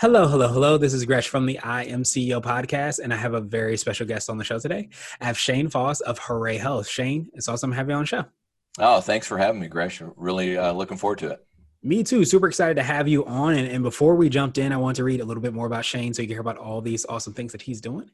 Hello, 0.00 0.28
hello, 0.28 0.46
hello. 0.46 0.78
This 0.78 0.94
is 0.94 1.04
Gresh 1.04 1.26
from 1.26 1.44
the 1.44 1.58
I 1.58 1.82
Am 1.82 2.04
CEO 2.04 2.40
podcast, 2.40 3.00
and 3.00 3.12
I 3.12 3.16
have 3.16 3.34
a 3.34 3.40
very 3.40 3.76
special 3.76 4.06
guest 4.06 4.30
on 4.30 4.38
the 4.38 4.44
show 4.44 4.60
today. 4.60 4.90
I 5.20 5.24
have 5.24 5.36
Shane 5.36 5.68
Foss 5.68 6.00
of 6.02 6.20
Hooray 6.20 6.56
Health. 6.56 6.86
Shane, 6.86 7.28
it's 7.34 7.48
awesome 7.48 7.70
to 7.70 7.76
have 7.76 7.88
you 7.88 7.96
on 7.96 8.02
the 8.02 8.06
show. 8.06 8.24
Oh, 8.78 9.00
thanks 9.00 9.26
for 9.26 9.36
having 9.36 9.60
me, 9.60 9.66
Gresh. 9.66 10.00
Really 10.14 10.56
uh, 10.56 10.70
looking 10.70 10.98
forward 10.98 11.18
to 11.18 11.30
it. 11.30 11.44
Me 11.82 12.04
too. 12.04 12.24
Super 12.24 12.46
excited 12.46 12.74
to 12.74 12.84
have 12.84 13.08
you 13.08 13.26
on. 13.26 13.54
And, 13.54 13.66
and, 13.66 13.82
before 13.82 14.14
we 14.14 14.28
jumped 14.28 14.56
in, 14.56 14.72
I 14.72 14.76
want 14.76 14.94
to 14.98 15.04
read 15.04 15.20
a 15.20 15.24
little 15.24 15.42
bit 15.42 15.52
more 15.52 15.66
about 15.66 15.84
Shane 15.84 16.14
so 16.14 16.22
you 16.22 16.28
can 16.28 16.34
hear 16.36 16.42
about 16.42 16.58
all 16.58 16.80
these 16.80 17.04
awesome 17.08 17.32
things 17.32 17.50
that 17.50 17.62
he's 17.62 17.80
doing. 17.80 18.08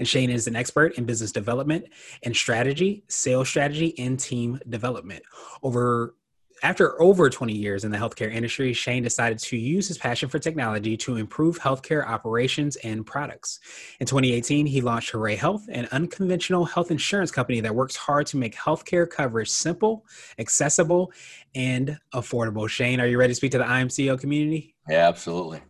And 0.00 0.08
Shane 0.08 0.30
is 0.30 0.48
an 0.48 0.56
expert 0.56 0.98
in 0.98 1.04
business 1.04 1.30
development 1.30 1.84
and 2.24 2.34
strategy, 2.34 3.04
sales 3.06 3.48
strategy, 3.48 3.96
and 3.96 4.18
team 4.18 4.58
development. 4.68 5.22
Over 5.62 6.16
after 6.62 7.00
over 7.00 7.30
20 7.30 7.52
years 7.52 7.84
in 7.84 7.90
the 7.90 7.98
healthcare 7.98 8.32
industry, 8.32 8.72
Shane 8.72 9.02
decided 9.02 9.38
to 9.38 9.56
use 9.56 9.88
his 9.88 9.98
passion 9.98 10.28
for 10.28 10.38
technology 10.38 10.96
to 10.98 11.16
improve 11.16 11.58
healthcare 11.58 12.06
operations 12.06 12.76
and 12.76 13.06
products. 13.06 13.60
In 14.00 14.06
2018, 14.06 14.66
he 14.66 14.80
launched 14.80 15.10
Hooray 15.10 15.36
Health, 15.36 15.66
an 15.70 15.88
unconventional 15.92 16.64
health 16.64 16.90
insurance 16.90 17.30
company 17.30 17.60
that 17.60 17.74
works 17.74 17.96
hard 17.96 18.26
to 18.28 18.36
make 18.36 18.56
healthcare 18.56 19.08
coverage 19.08 19.48
simple, 19.48 20.04
accessible, 20.38 21.12
and 21.54 21.98
affordable. 22.14 22.68
Shane, 22.68 23.00
are 23.00 23.06
you 23.06 23.18
ready 23.18 23.32
to 23.32 23.36
speak 23.36 23.52
to 23.52 23.58
the 23.58 23.66
I 23.66 23.80
Am 23.80 23.88
CEO 23.88 24.18
community? 24.18 24.74
Yeah, 24.88 25.08
absolutely. 25.08 25.60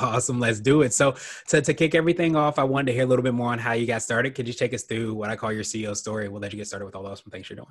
Awesome. 0.00 0.40
Let's 0.40 0.60
do 0.60 0.82
it. 0.82 0.92
So, 0.92 1.14
to, 1.48 1.60
to 1.62 1.74
kick 1.74 1.94
everything 1.94 2.34
off, 2.34 2.58
I 2.58 2.64
wanted 2.64 2.86
to 2.86 2.92
hear 2.92 3.04
a 3.04 3.06
little 3.06 3.22
bit 3.22 3.34
more 3.34 3.52
on 3.52 3.58
how 3.58 3.72
you 3.72 3.86
got 3.86 4.02
started. 4.02 4.34
Could 4.34 4.48
you 4.48 4.54
take 4.54 4.74
us 4.74 4.82
through 4.82 5.14
what 5.14 5.30
I 5.30 5.36
call 5.36 5.52
your 5.52 5.62
CEO 5.62 5.96
story? 5.96 6.28
We'll 6.28 6.40
let 6.40 6.52
you 6.52 6.56
get 6.56 6.66
started 6.66 6.86
with 6.86 6.96
all 6.96 7.04
those 7.04 7.20
things 7.20 7.48
you're 7.48 7.56
doing. 7.56 7.68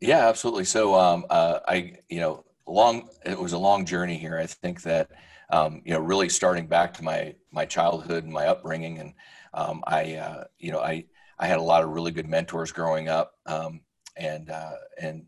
Yeah, 0.00 0.28
absolutely. 0.28 0.64
So, 0.64 0.94
um, 0.94 1.24
uh, 1.28 1.60
I, 1.66 1.94
you 2.08 2.20
know, 2.20 2.44
long, 2.66 3.08
it 3.24 3.38
was 3.38 3.52
a 3.52 3.58
long 3.58 3.84
journey 3.84 4.16
here. 4.16 4.38
I 4.38 4.46
think 4.46 4.82
that, 4.82 5.10
um, 5.50 5.82
you 5.84 5.92
know, 5.92 6.00
really 6.00 6.28
starting 6.28 6.66
back 6.66 6.94
to 6.94 7.04
my, 7.04 7.34
my 7.50 7.64
childhood 7.64 8.24
and 8.24 8.32
my 8.32 8.46
upbringing. 8.46 8.98
And, 8.98 9.14
um, 9.54 9.82
I, 9.86 10.14
uh, 10.14 10.44
you 10.58 10.70
know, 10.70 10.80
I, 10.80 11.04
I 11.38 11.46
had 11.46 11.58
a 11.58 11.62
lot 11.62 11.82
of 11.82 11.90
really 11.90 12.12
good 12.12 12.28
mentors 12.28 12.70
growing 12.70 13.08
up. 13.08 13.32
Um, 13.46 13.80
and, 14.16 14.50
uh, 14.50 14.74
and 15.00 15.24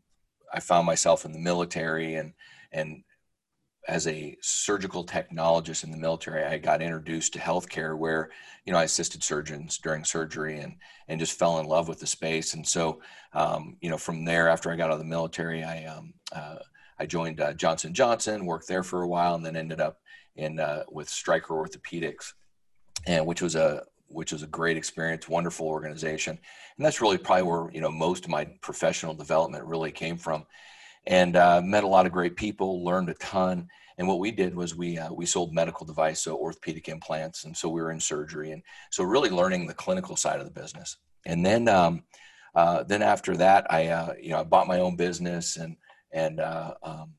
I 0.52 0.60
found 0.60 0.86
myself 0.86 1.24
in 1.24 1.32
the 1.32 1.38
military 1.38 2.14
and, 2.14 2.32
and 2.72 3.02
as 3.91 4.06
a 4.06 4.36
surgical 4.41 5.05
technologist 5.05 5.83
in 5.83 5.91
the 5.91 5.96
military, 5.96 6.44
I 6.44 6.58
got 6.58 6.80
introduced 6.80 7.33
to 7.33 7.41
healthcare 7.41 7.98
where, 7.98 8.30
you 8.64 8.72
know, 8.72 8.78
I 8.78 8.84
assisted 8.84 9.24
surgeons 9.24 9.78
during 9.78 10.05
surgery 10.05 10.60
and, 10.60 10.77
and 11.08 11.19
just 11.19 11.36
fell 11.36 11.58
in 11.58 11.66
love 11.66 11.88
with 11.88 11.98
the 11.98 12.06
space. 12.06 12.55
And 12.55 12.64
so, 12.64 13.00
um, 13.33 13.77
you 13.80 13.91
know, 13.91 13.98
from 13.98 14.24
there, 14.24 14.48
after 14.48 14.70
I 14.70 14.77
got 14.77 14.91
out 14.91 14.92
of 14.92 14.98
the 15.00 15.05
military, 15.05 15.64
I, 15.64 15.86
um, 15.86 16.14
uh, 16.30 16.58
I 17.00 17.06
joined 17.06 17.41
uh, 17.41 17.52
Johnson 17.55 17.92
Johnson, 17.92 18.46
worked 18.46 18.68
there 18.68 18.84
for 18.84 19.02
a 19.02 19.08
while, 19.08 19.34
and 19.34 19.44
then 19.44 19.56
ended 19.56 19.80
up 19.80 19.98
in 20.36 20.61
uh, 20.61 20.84
with 20.92 21.08
Stryker 21.08 21.55
Orthopedics, 21.55 22.34
and 23.08 23.27
which 23.27 23.42
was 23.42 23.56
a 23.56 23.83
which 24.06 24.33
was 24.33 24.42
a 24.42 24.48
great 24.48 24.77
experience, 24.77 25.28
wonderful 25.28 25.66
organization, 25.66 26.38
and 26.77 26.86
that's 26.86 27.00
really 27.00 27.18
probably 27.18 27.42
where 27.44 27.70
you 27.72 27.80
know 27.80 27.91
most 27.91 28.24
of 28.24 28.30
my 28.30 28.44
professional 28.61 29.14
development 29.14 29.64
really 29.64 29.90
came 29.90 30.17
from 30.17 30.45
and 31.10 31.34
uh, 31.34 31.60
met 31.62 31.82
a 31.82 31.88
lot 31.88 32.06
of 32.06 32.12
great 32.12 32.36
people, 32.36 32.84
learned 32.84 33.10
a 33.10 33.14
ton. 33.14 33.68
And 33.98 34.06
what 34.06 34.20
we 34.20 34.30
did 34.30 34.54
was 34.54 34.76
we 34.76 34.96
uh, 34.96 35.12
we 35.12 35.26
sold 35.26 35.52
medical 35.52 35.84
device, 35.84 36.22
so 36.22 36.36
orthopedic 36.36 36.88
implants, 36.88 37.44
and 37.44 37.54
so 37.54 37.68
we 37.68 37.82
were 37.82 37.90
in 37.90 38.00
surgery, 38.00 38.52
and 38.52 38.62
so 38.90 39.04
really 39.04 39.28
learning 39.28 39.66
the 39.66 39.74
clinical 39.74 40.16
side 40.16 40.38
of 40.38 40.46
the 40.46 40.60
business. 40.60 40.96
And 41.26 41.44
then 41.44 41.68
um, 41.68 42.04
uh, 42.54 42.84
then 42.84 43.02
after 43.02 43.36
that, 43.36 43.66
I 43.70 43.88
uh, 43.88 44.14
you 44.22 44.30
know 44.30 44.40
I 44.40 44.44
bought 44.44 44.68
my 44.68 44.78
own 44.78 44.96
business 44.96 45.56
and 45.56 45.76
and 46.12 46.40
uh, 46.40 46.74
um, 46.82 47.12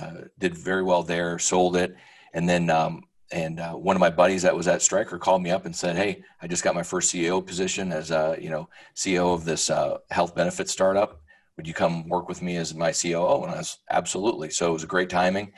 uh, 0.00 0.20
did 0.38 0.56
very 0.56 0.84
well 0.84 1.02
there, 1.02 1.38
sold 1.38 1.76
it, 1.76 1.96
and 2.34 2.48
then 2.48 2.68
um, 2.70 3.04
and 3.32 3.58
one 3.72 3.96
of 3.96 4.00
my 4.00 4.10
buddies 4.10 4.42
that 4.42 4.54
was 4.54 4.68
at 4.68 4.82
Stryker 4.82 5.18
called 5.18 5.42
me 5.42 5.50
up 5.50 5.64
and 5.64 5.74
said, 5.74 5.96
"Hey, 5.96 6.22
I 6.42 6.46
just 6.46 6.62
got 6.62 6.74
my 6.74 6.82
first 6.82 7.12
CEO 7.12 7.44
position 7.44 7.90
as 7.90 8.10
a 8.10 8.36
you 8.38 8.50
know 8.50 8.68
CEO 8.94 9.34
of 9.34 9.46
this 9.46 9.68
health 10.10 10.34
benefit 10.36 10.68
startup, 10.68 11.22
would 11.56 11.66
you 11.66 11.74
come 11.74 12.08
work 12.08 12.28
with 12.28 12.42
me 12.42 12.56
as 12.56 12.74
my 12.74 12.92
COO? 12.92 13.42
And 13.42 13.52
I 13.52 13.58
was 13.58 13.78
absolutely. 13.90 14.50
So 14.50 14.70
it 14.70 14.72
was 14.72 14.84
a 14.84 14.88
great 14.88 15.10
timing. 15.10 15.52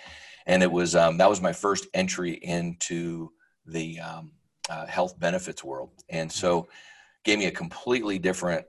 And 0.47 0.63
it 0.63 0.71
was, 0.71 0.97
um, 0.97 1.19
that 1.19 1.31
was 1.31 1.41
my 1.41 1.53
first 1.53 1.87
entry 1.95 2.33
into 2.33 3.31
the 3.67 4.01
um, 4.01 4.33
uh, 4.69 4.87
health 4.87 5.19
benefits 5.19 5.63
world. 5.63 5.91
And 6.09 6.31
so 6.31 6.69
gave 7.25 7.39
me 7.39 7.47
a 7.47 7.53
completely 7.53 8.19
different 8.19 8.67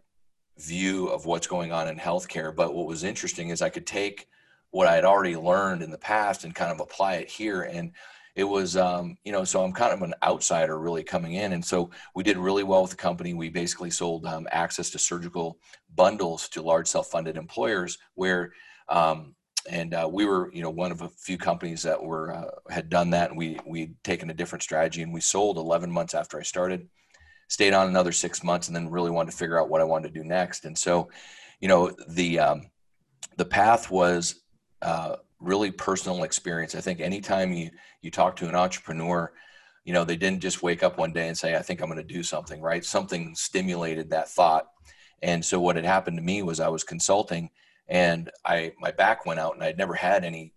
view 0.57 1.07
of 1.07 1.25
what's 1.25 1.47
going 1.47 1.71
on 1.71 1.87
in 1.87 1.97
healthcare. 1.97 2.55
But 2.55 2.75
what 2.75 2.85
was 2.85 3.03
interesting 3.03 3.49
is 3.49 3.61
I 3.61 3.69
could 3.69 3.87
take 3.87 4.27
what 4.69 4.87
I 4.87 4.95
had 4.95 5.05
already 5.05 5.35
learned 5.35 5.81
in 5.81 5.91
the 5.91 5.97
past 5.97 6.43
and 6.43 6.53
kind 6.53 6.71
of 6.71 6.79
apply 6.79 7.15
it 7.15 7.29
here. 7.29 7.63
And 7.63 7.91
it 8.35 8.43
was 8.43 8.75
um, 8.77 9.17
you 9.23 9.31
know 9.31 9.43
so 9.43 9.63
i'm 9.63 9.73
kind 9.73 9.93
of 9.93 10.01
an 10.01 10.13
outsider 10.23 10.79
really 10.79 11.03
coming 11.03 11.33
in. 11.33 11.53
And 11.53 11.63
so 11.63 11.91
we 12.15 12.23
did 12.23 12.37
really 12.37 12.63
well 12.63 12.81
with 12.81 12.91
the 12.91 12.97
company. 12.97 13.33
We 13.33 13.49
basically 13.49 13.91
sold 13.91 14.25
um, 14.25 14.47
access 14.51 14.89
to 14.91 14.99
surgical 14.99 15.59
bundles 15.95 16.49
to 16.49 16.61
large 16.61 16.87
self-funded 16.87 17.37
employers 17.37 17.97
where 18.15 18.51
um, 18.89 19.35
and 19.69 19.93
uh, 19.93 20.09
we 20.11 20.25
were 20.25 20.51
you 20.53 20.61
know 20.61 20.69
one 20.69 20.91
of 20.91 21.01
a 21.01 21.09
few 21.09 21.37
companies 21.37 21.83
that 21.83 22.01
were 22.01 22.33
uh, 22.33 22.71
had 22.73 22.89
done 22.89 23.09
that 23.11 23.29
and 23.29 23.37
we 23.37 23.59
we'd 23.65 23.95
taken 24.03 24.29
a 24.29 24.33
different 24.33 24.63
strategy 24.63 25.01
and 25.01 25.13
we 25.13 25.21
sold 25.21 25.57
11 25.57 25.89
months 25.89 26.13
after 26.13 26.37
i 26.37 26.43
started 26.43 26.89
stayed 27.47 27.73
on 27.73 27.87
another 27.87 28.11
six 28.11 28.43
months 28.43 28.67
and 28.67 28.75
then 28.75 28.89
really 28.89 29.11
wanted 29.11 29.31
to 29.31 29.37
figure 29.37 29.59
out 29.59 29.69
what 29.69 29.79
i 29.79 29.85
wanted 29.85 30.13
to 30.13 30.19
do 30.19 30.25
next. 30.25 30.65
And 30.65 30.77
so 30.77 31.09
you 31.63 31.69
know 31.69 31.95
the 32.09 32.39
um, 32.39 32.63
the 33.37 33.45
path 33.45 33.89
was 33.89 34.43
uh, 34.81 35.15
really 35.43 35.71
personal 35.71 36.23
experience. 36.23 36.75
I 36.75 36.81
think 36.81 36.99
anytime 36.99 37.53
you 37.53 37.69
you 38.01 38.11
talk 38.11 38.35
to 38.37 38.47
an 38.47 38.55
entrepreneur, 38.55 39.31
you 39.85 39.93
know, 39.93 40.03
they 40.03 40.15
didn't 40.15 40.41
just 40.41 40.63
wake 40.63 40.83
up 40.83 40.97
one 40.97 41.13
day 41.13 41.27
and 41.27 41.37
say, 41.37 41.55
"I 41.55 41.61
think 41.61 41.81
I'm 41.81 41.89
going 41.89 41.97
to 41.97 42.13
do 42.13 42.23
something." 42.23 42.61
Right? 42.61 42.83
Something 42.83 43.35
stimulated 43.35 44.09
that 44.09 44.29
thought. 44.29 44.67
And 45.21 45.43
so 45.43 45.59
what 45.59 45.75
had 45.75 45.85
happened 45.85 46.17
to 46.17 46.23
me 46.23 46.41
was 46.41 46.59
I 46.59 46.67
was 46.69 46.83
consulting, 46.83 47.49
and 47.87 48.31
I 48.45 48.73
my 48.79 48.91
back 48.91 49.25
went 49.25 49.39
out, 49.39 49.55
and 49.55 49.63
I'd 49.63 49.77
never 49.77 49.93
had 49.93 50.23
any 50.23 50.53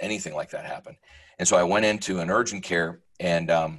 anything 0.00 0.34
like 0.34 0.50
that 0.50 0.64
happen. 0.64 0.96
And 1.38 1.46
so 1.46 1.56
I 1.56 1.62
went 1.64 1.84
into 1.84 2.20
an 2.20 2.30
urgent 2.30 2.64
care, 2.64 3.00
and 3.20 3.50
um, 3.50 3.78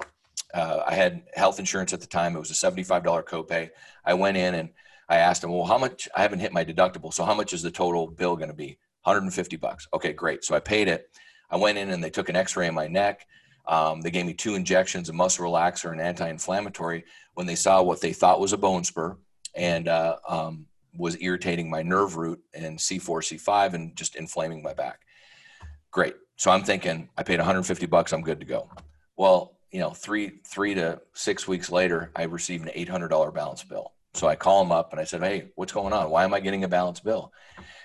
uh, 0.53 0.83
I 0.85 0.95
had 0.95 1.23
health 1.35 1.59
insurance 1.59 1.93
at 1.93 2.01
the 2.01 2.07
time. 2.07 2.35
It 2.35 2.39
was 2.39 2.51
a 2.51 2.53
$75 2.53 3.25
copay. 3.25 3.69
I 4.05 4.13
went 4.13 4.37
in 4.37 4.55
and 4.55 4.69
I 5.07 5.17
asked 5.17 5.43
him, 5.43 5.51
"Well, 5.51 5.65
how 5.65 5.77
much? 5.77 6.07
I 6.15 6.21
haven't 6.21 6.39
hit 6.39 6.53
my 6.53 6.63
deductible, 6.63 7.13
so 7.13 7.25
how 7.25 7.33
much 7.33 7.53
is 7.53 7.61
the 7.61 7.71
total 7.71 8.07
bill 8.07 8.35
going 8.35 8.49
to 8.49 8.55
be?" 8.55 8.77
150 9.03 9.55
bucks. 9.57 9.87
Okay, 9.93 10.13
great. 10.13 10.43
So 10.43 10.55
I 10.55 10.59
paid 10.59 10.87
it. 10.87 11.09
I 11.49 11.57
went 11.57 11.77
in 11.77 11.89
and 11.89 12.03
they 12.03 12.09
took 12.09 12.29
an 12.29 12.35
X-ray 12.35 12.67
of 12.67 12.73
my 12.73 12.87
neck. 12.87 13.25
Um, 13.67 14.01
they 14.01 14.11
gave 14.11 14.25
me 14.25 14.33
two 14.33 14.55
injections, 14.55 15.09
a 15.09 15.13
muscle 15.13 15.45
relaxer 15.45 15.91
and 15.91 16.01
anti-inflammatory. 16.01 17.05
When 17.33 17.47
they 17.47 17.55
saw 17.55 17.81
what 17.81 18.01
they 18.01 18.13
thought 18.13 18.39
was 18.39 18.53
a 18.53 18.57
bone 18.57 18.83
spur 18.83 19.17
and 19.55 19.87
uh, 19.87 20.17
um, 20.27 20.65
was 20.97 21.17
irritating 21.21 21.69
my 21.69 21.81
nerve 21.81 22.17
root 22.17 22.41
and 22.53 22.77
C4, 22.77 23.39
C5, 23.39 23.73
and 23.73 23.95
just 23.95 24.15
inflaming 24.15 24.63
my 24.63 24.73
back. 24.73 25.01
Great. 25.91 26.15
So 26.35 26.51
I'm 26.51 26.63
thinking 26.63 27.09
I 27.17 27.23
paid 27.23 27.39
150 27.39 27.85
bucks. 27.87 28.13
I'm 28.13 28.21
good 28.21 28.39
to 28.39 28.45
go. 28.45 28.69
Well, 29.17 29.57
you 29.71 29.79
know, 29.79 29.91
three 29.91 30.39
three 30.45 30.73
to 30.73 31.01
six 31.13 31.47
weeks 31.47 31.71
later, 31.71 32.11
I 32.15 32.23
received 32.23 32.67
an 32.67 32.73
$800 32.73 33.33
balance 33.33 33.63
bill. 33.63 33.93
So 34.13 34.27
I 34.27 34.35
call 34.35 34.63
them 34.63 34.71
up 34.71 34.91
and 34.91 34.99
I 34.99 35.03
said, 35.03 35.21
"Hey, 35.21 35.51
what's 35.55 35.73
going 35.73 35.93
on? 35.93 36.09
Why 36.09 36.23
am 36.23 36.33
I 36.33 36.39
getting 36.39 36.63
a 36.63 36.67
balance 36.67 36.99
bill?" 36.99 37.31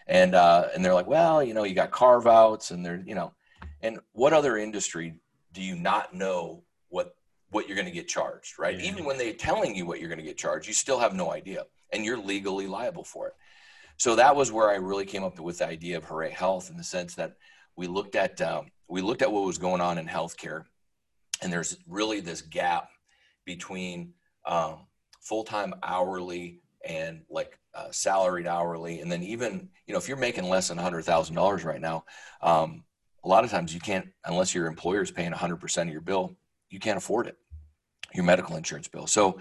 and 0.06 0.34
uh, 0.34 0.68
and 0.74 0.84
they're 0.84 0.94
like, 0.94 1.06
well, 1.06 1.42
you 1.42 1.54
know, 1.54 1.64
you 1.64 1.74
got 1.74 1.90
carve 1.90 2.26
outs, 2.26 2.70
and 2.70 2.84
they're 2.84 3.02
you 3.06 3.14
know, 3.14 3.32
and 3.80 3.98
what 4.12 4.32
other 4.32 4.56
industry 4.56 5.14
do 5.52 5.62
you 5.62 5.76
not 5.76 6.14
know 6.14 6.62
what 6.88 7.16
what 7.50 7.66
you're 7.68 7.76
going 7.76 7.86
to 7.86 7.92
get 7.92 8.08
charged, 8.08 8.58
right? 8.58 8.78
Yeah. 8.78 8.90
Even 8.90 9.04
when 9.04 9.18
they're 9.18 9.32
telling 9.32 9.74
you 9.74 9.86
what 9.86 10.00
you're 10.00 10.08
going 10.08 10.18
to 10.18 10.24
get 10.24 10.36
charged, 10.36 10.66
you 10.66 10.74
still 10.74 10.98
have 10.98 11.14
no 11.14 11.32
idea, 11.32 11.64
and 11.92 12.04
you're 12.04 12.18
legally 12.18 12.66
liable 12.66 13.04
for 13.04 13.28
it. 13.28 13.34
So 13.96 14.16
that 14.16 14.34
was 14.34 14.50
where 14.50 14.70
I 14.70 14.74
really 14.74 15.06
came 15.06 15.22
up 15.22 15.38
with 15.38 15.58
the 15.58 15.66
idea 15.66 15.96
of 15.96 16.04
Hooray 16.04 16.30
Health 16.30 16.68
in 16.68 16.76
the 16.76 16.84
sense 16.84 17.14
that 17.14 17.36
we 17.76 17.86
looked 17.86 18.16
at 18.16 18.40
um, 18.42 18.66
we 18.88 19.00
looked 19.00 19.22
at 19.22 19.32
what 19.32 19.44
was 19.44 19.58
going 19.58 19.80
on 19.80 19.98
in 19.98 20.06
healthcare, 20.06 20.64
and 21.40 21.52
there's 21.52 21.78
really 21.88 22.20
this 22.20 22.42
gap 22.42 22.88
between 23.46 24.12
um, 24.46 24.86
full 25.24 25.44
time 25.44 25.74
hourly 25.82 26.60
and 26.86 27.22
like 27.28 27.58
uh, 27.74 27.90
salaried 27.90 28.46
hourly, 28.46 29.00
and 29.00 29.10
then 29.10 29.22
even 29.22 29.68
you 29.86 29.92
know 29.92 29.98
if 29.98 30.08
you're 30.08 30.16
making 30.28 30.48
less 30.48 30.68
than 30.68 30.78
hundred 30.78 31.04
thousand 31.04 31.34
dollars 31.34 31.64
right 31.64 31.80
now, 31.80 32.04
um, 32.42 32.84
a 33.24 33.28
lot 33.28 33.44
of 33.44 33.50
times 33.50 33.74
you 33.74 33.80
can't 33.80 34.08
unless 34.24 34.54
your 34.54 34.66
employer 34.66 35.02
is 35.02 35.10
paying 35.10 35.32
hundred 35.32 35.56
percent 35.56 35.88
of 35.88 35.92
your 35.92 36.02
bill, 36.02 36.36
you 36.70 36.78
can't 36.78 36.98
afford 36.98 37.26
it. 37.26 37.36
your 38.14 38.24
medical 38.24 38.56
insurance 38.56 38.88
bill. 38.88 39.06
So, 39.06 39.40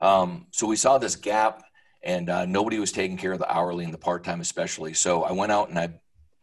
um, 0.00 0.46
so 0.50 0.66
we 0.66 0.76
saw 0.76 0.98
this 0.98 1.16
gap, 1.16 1.64
and 2.02 2.28
uh, 2.30 2.46
nobody 2.46 2.78
was 2.78 2.92
taking 2.92 3.16
care 3.16 3.32
of 3.32 3.38
the 3.38 3.52
hourly 3.52 3.84
and 3.84 3.92
the 3.92 3.98
part 3.98 4.24
time, 4.24 4.40
especially. 4.40 4.94
So 4.94 5.22
I 5.24 5.32
went 5.32 5.52
out 5.52 5.68
and 5.70 5.78
I 5.78 5.90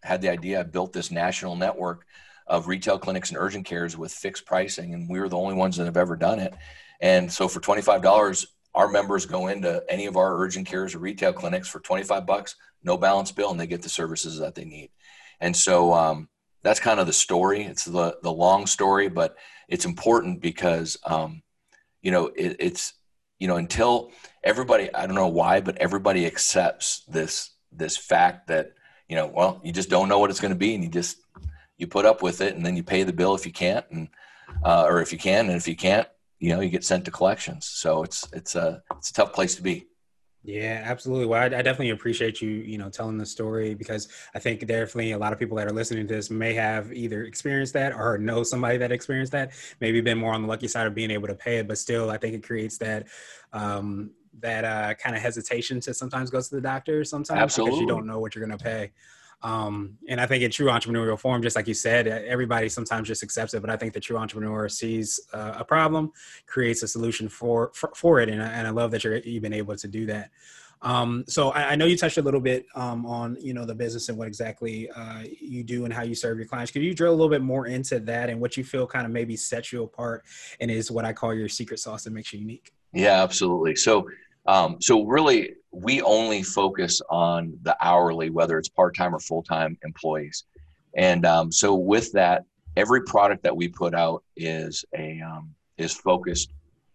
had 0.03 0.21
the 0.21 0.29
idea. 0.29 0.59
I 0.59 0.63
built 0.63 0.93
this 0.93 1.11
national 1.11 1.55
network 1.55 2.05
of 2.47 2.67
retail 2.67 2.97
clinics 2.97 3.29
and 3.29 3.37
urgent 3.37 3.65
cares 3.65 3.95
with 3.97 4.11
fixed 4.11 4.45
pricing, 4.45 4.93
and 4.93 5.09
we 5.09 5.19
were 5.19 5.29
the 5.29 5.37
only 5.37 5.55
ones 5.55 5.77
that 5.77 5.85
have 5.85 5.97
ever 5.97 6.15
done 6.15 6.39
it. 6.39 6.53
And 7.01 7.31
so 7.31 7.47
for 7.47 7.59
twenty 7.59 7.81
five 7.81 8.01
dollars, 8.01 8.47
our 8.75 8.87
members 8.87 9.25
go 9.25 9.47
into 9.47 9.83
any 9.89 10.05
of 10.05 10.17
our 10.17 10.39
urgent 10.39 10.67
cares 10.67 10.93
or 10.95 10.99
retail 10.99 11.33
clinics 11.33 11.67
for 11.67 11.79
twenty 11.79 12.03
five 12.03 12.25
bucks, 12.25 12.55
no 12.83 12.97
balance 12.97 13.31
bill, 13.31 13.51
and 13.51 13.59
they 13.59 13.67
get 13.67 13.81
the 13.81 13.89
services 13.89 14.39
that 14.39 14.55
they 14.55 14.65
need. 14.65 14.91
And 15.39 15.55
so 15.55 15.93
um, 15.93 16.29
that's 16.63 16.79
kind 16.79 16.99
of 16.99 17.07
the 17.07 17.13
story. 17.13 17.63
It's 17.63 17.85
the 17.85 18.17
the 18.21 18.31
long 18.31 18.67
story, 18.67 19.09
but 19.09 19.35
it's 19.67 19.85
important 19.85 20.41
because 20.41 20.97
um, 21.05 21.41
you 22.01 22.11
know 22.11 22.27
it, 22.27 22.57
it's 22.59 22.93
you 23.39 23.47
know 23.47 23.57
until 23.57 24.11
everybody 24.43 24.93
I 24.93 25.05
don't 25.05 25.15
know 25.15 25.27
why, 25.27 25.61
but 25.61 25.77
everybody 25.77 26.25
accepts 26.25 27.03
this 27.07 27.51
this 27.71 27.97
fact 27.97 28.47
that 28.47 28.73
you 29.07 29.15
know 29.15 29.27
well 29.27 29.61
you 29.63 29.71
just 29.71 29.89
don't 29.89 30.09
know 30.09 30.19
what 30.19 30.29
it's 30.29 30.41
going 30.41 30.53
to 30.53 30.57
be, 30.57 30.75
and 30.75 30.83
you 30.83 30.89
just 30.89 31.17
you 31.77 31.87
put 31.87 32.05
up 32.05 32.21
with 32.21 32.41
it, 32.41 32.55
and 32.55 32.65
then 32.65 32.75
you 32.75 32.83
pay 32.83 33.03
the 33.03 33.13
bill 33.13 33.35
if 33.35 33.45
you 33.45 33.51
can't, 33.51 33.85
and 33.89 34.09
uh, 34.63 34.85
or 34.87 35.01
if 35.01 35.11
you 35.13 35.17
can, 35.17 35.47
and 35.47 35.55
if 35.55 35.67
you 35.67 35.75
can't, 35.75 36.07
you 36.39 36.49
know 36.49 36.61
you 36.61 36.69
get 36.69 36.83
sent 36.83 37.05
to 37.05 37.11
collections. 37.11 37.65
So 37.65 38.03
it's 38.03 38.27
it's 38.33 38.55
a 38.55 38.81
it's 38.97 39.09
a 39.09 39.13
tough 39.13 39.33
place 39.33 39.55
to 39.55 39.61
be. 39.61 39.85
Yeah, 40.43 40.81
absolutely. 40.85 41.25
Well, 41.25 41.41
I, 41.41 41.45
I, 41.45 41.61
definitely 41.61 41.89
appreciate 41.89 42.41
you, 42.41 42.49
you 42.49 42.77
know, 42.77 42.89
telling 42.89 43.17
the 43.17 43.25
story 43.25 43.75
because 43.75 44.07
I 44.33 44.39
think 44.39 44.65
definitely 44.65 45.11
a 45.11 45.17
lot 45.17 45.33
of 45.33 45.39
people 45.39 45.57
that 45.57 45.67
are 45.67 45.73
listening 45.73 46.07
to 46.07 46.13
this 46.13 46.29
may 46.29 46.53
have 46.53 46.93
either 46.93 47.23
experienced 47.23 47.73
that 47.73 47.93
or 47.93 48.17
know 48.17 48.43
somebody 48.43 48.77
that 48.77 48.89
experienced 48.89 49.33
that. 49.33 49.51
Maybe 49.81 49.99
been 49.99 50.17
more 50.17 50.33
on 50.33 50.41
the 50.41 50.47
lucky 50.47 50.69
side 50.69 50.87
of 50.87 50.95
being 50.95 51.11
able 51.11 51.27
to 51.27 51.35
pay 51.35 51.57
it, 51.57 51.67
but 51.67 51.77
still, 51.77 52.09
I 52.09 52.17
think 52.17 52.35
it 52.35 52.43
creates 52.43 52.77
that 52.77 53.07
um, 53.51 54.11
that 54.39 54.63
uh, 54.63 54.93
kind 54.93 55.13
of 55.13 55.21
hesitation 55.21 55.81
to 55.81 55.93
sometimes 55.93 56.29
go 56.29 56.39
to 56.39 56.49
the 56.49 56.61
doctor. 56.61 57.03
Sometimes 57.03 57.41
Absolutely. 57.41 57.71
because 57.71 57.81
you 57.81 57.87
don't 57.87 58.07
know 58.07 58.19
what 58.19 58.33
you're 58.33 58.45
going 58.45 58.57
to 58.57 58.63
pay. 58.63 58.91
Um, 59.41 59.97
and 60.07 60.19
I 60.19 60.25
think 60.25 60.43
in 60.43 60.51
true 60.51 60.67
entrepreneurial 60.67 61.17
form, 61.17 61.41
just 61.41 61.55
like 61.55 61.67
you 61.67 61.73
said, 61.73 62.07
everybody 62.07 62.67
sometimes 62.67 63.07
just 63.07 63.23
accepts 63.23 63.53
it. 63.53 63.61
But 63.61 63.69
I 63.69 63.77
think 63.77 63.93
the 63.93 63.99
true 63.99 64.17
entrepreneur 64.17 64.67
sees 64.67 65.19
uh, 65.33 65.53
a 65.57 65.63
problem, 65.63 66.11
creates 66.45 66.83
a 66.83 66.87
solution 66.87 67.29
for 67.29 67.71
for, 67.73 67.91
for 67.95 68.19
it, 68.19 68.29
and 68.29 68.41
I, 68.41 68.47
and 68.47 68.67
I 68.67 68.71
love 68.71 68.91
that 68.91 69.03
you're 69.03 69.17
you've 69.17 69.43
been 69.43 69.53
able 69.53 69.75
to 69.75 69.87
do 69.87 70.05
that. 70.07 70.31
Um, 70.81 71.25
so 71.27 71.49
I, 71.49 71.71
I, 71.71 71.75
know 71.75 71.85
you 71.85 71.97
touched 71.97 72.17
a 72.17 72.21
little 72.21 72.39
bit 72.39 72.65
um, 72.73 73.05
on 73.05 73.35
you 73.41 73.53
know 73.53 73.65
the 73.65 73.75
business 73.75 74.07
and 74.07 74.17
what 74.17 74.29
exactly 74.29 74.89
uh, 74.91 75.23
you 75.41 75.61
do 75.61 75.83
and 75.83 75.93
how 75.93 76.03
you 76.03 76.15
serve 76.15 76.37
your 76.37 76.47
clients. 76.47 76.71
Could 76.71 76.83
you 76.83 76.93
drill 76.93 77.11
a 77.11 77.15
little 77.15 77.29
bit 77.29 77.41
more 77.41 77.67
into 77.67 77.99
that 77.99 78.29
and 78.29 78.39
what 78.39 78.55
you 78.55 78.63
feel 78.63 78.87
kind 78.87 79.05
of 79.05 79.11
maybe 79.11 79.35
sets 79.35 79.73
you 79.73 79.83
apart 79.83 80.23
and 80.61 80.71
is 80.71 80.89
what 80.89 81.03
I 81.03 81.11
call 81.11 81.33
your 81.33 81.49
secret 81.49 81.79
sauce 81.79 82.05
that 82.05 82.11
makes 82.11 82.31
you 82.31 82.39
unique? 82.39 82.71
Yeah, 82.93 83.21
absolutely. 83.21 83.75
So 83.75 84.07
um, 84.45 84.81
so 84.81 85.03
really, 85.03 85.55
we 85.71 86.01
only 86.01 86.43
focus 86.43 87.01
on 87.09 87.57
the 87.61 87.77
hourly, 87.81 88.29
whether 88.29 88.57
it's 88.57 88.69
part-time 88.69 89.13
or 89.13 89.19
full-time 89.19 89.77
employees. 89.83 90.45
And 90.95 91.25
um, 91.25 91.51
so 91.51 91.75
with 91.75 92.11
that, 92.13 92.45
every 92.75 93.03
product 93.03 93.43
that 93.43 93.55
we 93.55 93.67
put 93.67 93.93
out 93.93 94.23
is 94.35 94.83
a 94.95 95.21
um, 95.21 95.53
is 95.77 95.93
focused 95.93 96.51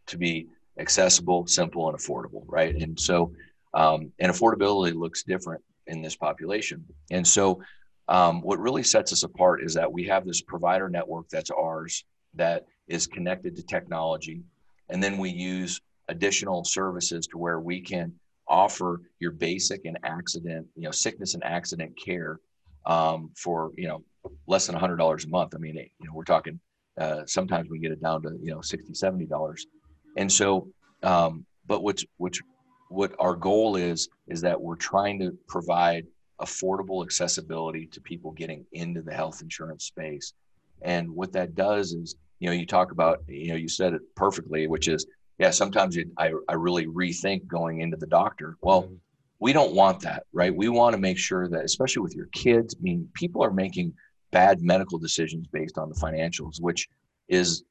to 0.06 0.18
be 0.18 0.48
accessible, 0.78 1.46
simple, 1.46 1.88
and 1.88 1.96
affordable, 1.96 2.42
right? 2.46 2.74
And 2.74 2.98
so, 2.98 3.32
um, 3.72 4.12
and 4.18 4.32
affordability 4.32 4.94
looks 4.94 5.22
different 5.22 5.62
in 5.86 6.02
this 6.02 6.16
population. 6.16 6.84
And 7.10 7.26
so, 7.26 7.62
um, 8.08 8.42
what 8.42 8.58
really 8.58 8.82
sets 8.82 9.12
us 9.12 9.22
apart 9.22 9.62
is 9.62 9.72
that 9.74 9.90
we 9.90 10.04
have 10.04 10.26
this 10.26 10.42
provider 10.42 10.88
network 10.88 11.28
that's 11.28 11.50
ours 11.50 12.04
that 12.34 12.66
is 12.88 13.06
connected 13.06 13.56
to 13.56 13.62
technology, 13.62 14.42
and 14.90 15.02
then 15.02 15.16
we 15.16 15.30
use 15.30 15.80
additional 16.08 16.64
services 16.64 17.26
to 17.28 17.38
where 17.38 17.60
we 17.60 17.80
can 17.80 18.12
offer 18.48 19.00
your 19.20 19.30
basic 19.32 19.84
and 19.84 19.98
accident, 20.04 20.66
you 20.76 20.82
know, 20.82 20.90
sickness 20.90 21.34
and 21.34 21.44
accident 21.44 21.92
care 22.02 22.40
um, 22.86 23.30
for 23.36 23.72
you 23.76 23.88
know 23.88 24.02
less 24.46 24.66
than 24.66 24.76
hundred 24.76 24.96
dollars 24.96 25.24
a 25.24 25.28
month. 25.28 25.54
I 25.54 25.58
mean, 25.58 25.76
you 25.76 26.06
know, 26.06 26.12
we're 26.14 26.24
talking 26.24 26.60
uh, 26.98 27.22
sometimes 27.26 27.68
we 27.68 27.78
get 27.78 27.92
it 27.92 28.00
down 28.02 28.22
to 28.22 28.30
you 28.40 28.52
know 28.52 28.60
60 28.60 28.94
70 28.94 29.26
dollars 29.26 29.66
and 30.16 30.30
so 30.30 30.68
um, 31.02 31.44
but 31.66 31.82
what's 31.82 32.04
which 32.18 32.40
what 32.88 33.14
our 33.18 33.34
goal 33.34 33.76
is 33.76 34.08
is 34.28 34.40
that 34.40 34.60
we're 34.60 34.76
trying 34.76 35.18
to 35.18 35.36
provide 35.48 36.06
affordable 36.40 37.04
accessibility 37.04 37.86
to 37.86 38.00
people 38.00 38.30
getting 38.32 38.64
into 38.72 39.02
the 39.02 39.12
health 39.12 39.40
insurance 39.42 39.84
space 39.84 40.34
and 40.82 41.10
what 41.10 41.32
that 41.32 41.54
does 41.54 41.92
is 41.92 42.14
you 42.38 42.48
know 42.48 42.54
you 42.54 42.66
talk 42.66 42.92
about 42.92 43.22
you 43.26 43.48
know 43.48 43.56
you 43.56 43.68
said 43.68 43.92
it 43.92 44.02
perfectly 44.14 44.66
which 44.66 44.88
is 44.88 45.06
yeah, 45.38 45.50
sometimes 45.50 45.96
it, 45.96 46.08
I, 46.16 46.32
I 46.48 46.54
really 46.54 46.86
rethink 46.86 47.46
going 47.46 47.80
into 47.80 47.96
the 47.96 48.06
doctor. 48.06 48.56
Well, 48.62 48.84
mm-hmm. 48.84 48.94
we 49.40 49.52
don't 49.52 49.74
want 49.74 50.00
that, 50.00 50.24
right? 50.32 50.54
We 50.54 50.68
want 50.68 50.94
to 50.94 51.00
make 51.00 51.18
sure 51.18 51.48
that, 51.48 51.64
especially 51.64 52.02
with 52.02 52.14
your 52.14 52.26
kids, 52.26 52.74
I 52.78 52.82
mean, 52.82 53.08
people 53.14 53.42
are 53.42 53.52
making 53.52 53.94
bad 54.30 54.62
medical 54.62 54.98
decisions 54.98 55.46
based 55.48 55.78
on 55.78 55.88
the 55.88 55.96
financials, 55.96 56.60
which 56.60 56.88
is 57.28 57.64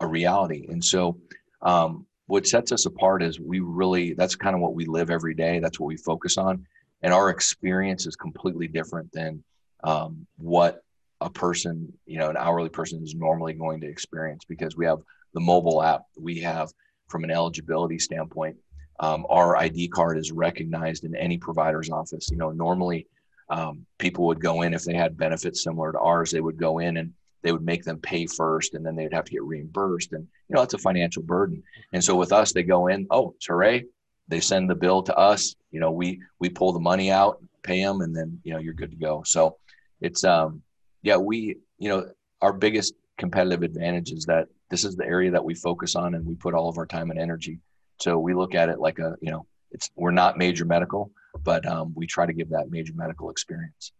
a 0.00 0.06
reality. 0.06 0.66
And 0.68 0.84
so, 0.84 1.18
um, 1.62 2.06
what 2.26 2.46
sets 2.46 2.72
us 2.72 2.84
apart 2.84 3.22
is 3.22 3.40
we 3.40 3.60
really, 3.60 4.12
that's 4.12 4.36
kind 4.36 4.54
of 4.54 4.60
what 4.60 4.74
we 4.74 4.84
live 4.84 5.10
every 5.10 5.34
day. 5.34 5.60
That's 5.60 5.80
what 5.80 5.86
we 5.86 5.96
focus 5.96 6.36
on. 6.36 6.66
And 7.02 7.14
our 7.14 7.30
experience 7.30 8.06
is 8.06 8.16
completely 8.16 8.68
different 8.68 9.10
than 9.12 9.42
um, 9.82 10.26
what 10.36 10.82
a 11.22 11.30
person, 11.30 11.90
you 12.04 12.18
know, 12.18 12.28
an 12.28 12.36
hourly 12.36 12.68
person 12.68 13.02
is 13.02 13.14
normally 13.14 13.54
going 13.54 13.80
to 13.80 13.88
experience 13.88 14.44
because 14.44 14.76
we 14.76 14.84
have 14.84 14.98
the 15.32 15.40
mobile 15.40 15.82
app, 15.82 16.02
we 16.18 16.40
have 16.40 16.70
from 17.08 17.24
an 17.24 17.30
eligibility 17.30 17.98
standpoint. 17.98 18.56
Um, 19.00 19.26
our 19.28 19.56
ID 19.56 19.88
card 19.88 20.18
is 20.18 20.32
recognized 20.32 21.04
in 21.04 21.14
any 21.14 21.38
provider's 21.38 21.90
office. 21.90 22.28
You 22.30 22.36
know, 22.36 22.50
normally 22.50 23.06
um, 23.48 23.86
people 23.98 24.26
would 24.26 24.40
go 24.40 24.62
in 24.62 24.74
if 24.74 24.84
they 24.84 24.94
had 24.94 25.16
benefits 25.16 25.62
similar 25.62 25.92
to 25.92 25.98
ours, 25.98 26.30
they 26.30 26.40
would 26.40 26.58
go 26.58 26.78
in 26.78 26.96
and 26.96 27.12
they 27.42 27.52
would 27.52 27.62
make 27.62 27.84
them 27.84 27.98
pay 27.98 28.26
first, 28.26 28.74
and 28.74 28.84
then 28.84 28.96
they'd 28.96 29.12
have 29.12 29.24
to 29.24 29.32
get 29.32 29.44
reimbursed, 29.44 30.12
and 30.12 30.26
you 30.48 30.54
know, 30.54 30.60
that's 30.60 30.74
a 30.74 30.78
financial 30.78 31.22
burden. 31.22 31.62
And 31.92 32.02
so 32.02 32.16
with 32.16 32.32
us, 32.32 32.52
they 32.52 32.64
go 32.64 32.88
in, 32.88 33.06
oh, 33.10 33.34
it's 33.36 33.46
hooray! 33.46 33.84
They 34.26 34.40
send 34.40 34.68
the 34.68 34.74
bill 34.74 35.02
to 35.04 35.16
us. 35.16 35.54
You 35.70 35.80
know, 35.80 35.92
we 35.92 36.20
we 36.40 36.48
pull 36.48 36.72
the 36.72 36.80
money 36.80 37.10
out, 37.10 37.40
pay 37.62 37.82
them, 37.82 38.00
and 38.00 38.14
then 38.14 38.40
you 38.42 38.52
know 38.52 38.58
you're 38.58 38.74
good 38.74 38.90
to 38.90 38.96
go. 38.96 39.22
So 39.24 39.56
it's 40.00 40.24
um 40.24 40.62
yeah, 41.02 41.16
we 41.16 41.58
you 41.78 41.88
know 41.88 42.10
our 42.42 42.52
biggest 42.52 42.94
competitive 43.16 43.62
advantage 43.62 44.10
is 44.10 44.24
that 44.26 44.48
this 44.70 44.84
is 44.84 44.96
the 44.96 45.04
area 45.04 45.30
that 45.30 45.44
we 45.44 45.54
focus 45.54 45.96
on 45.96 46.14
and 46.14 46.26
we 46.26 46.34
put 46.34 46.54
all 46.54 46.68
of 46.68 46.78
our 46.78 46.86
time 46.86 47.10
and 47.10 47.18
energy. 47.18 47.60
So 48.00 48.18
we 48.18 48.34
look 48.34 48.54
at 48.54 48.68
it 48.68 48.78
like 48.78 48.98
a, 48.98 49.16
you 49.20 49.30
know, 49.30 49.46
it's 49.70 49.90
we're 49.96 50.10
not 50.10 50.38
major 50.38 50.64
medical, 50.64 51.10
but 51.42 51.66
um, 51.66 51.92
we 51.94 52.06
try 52.06 52.26
to 52.26 52.32
give 52.32 52.50
that 52.50 52.70
major 52.70 52.92
medical 52.94 53.30
experience. 53.30 53.92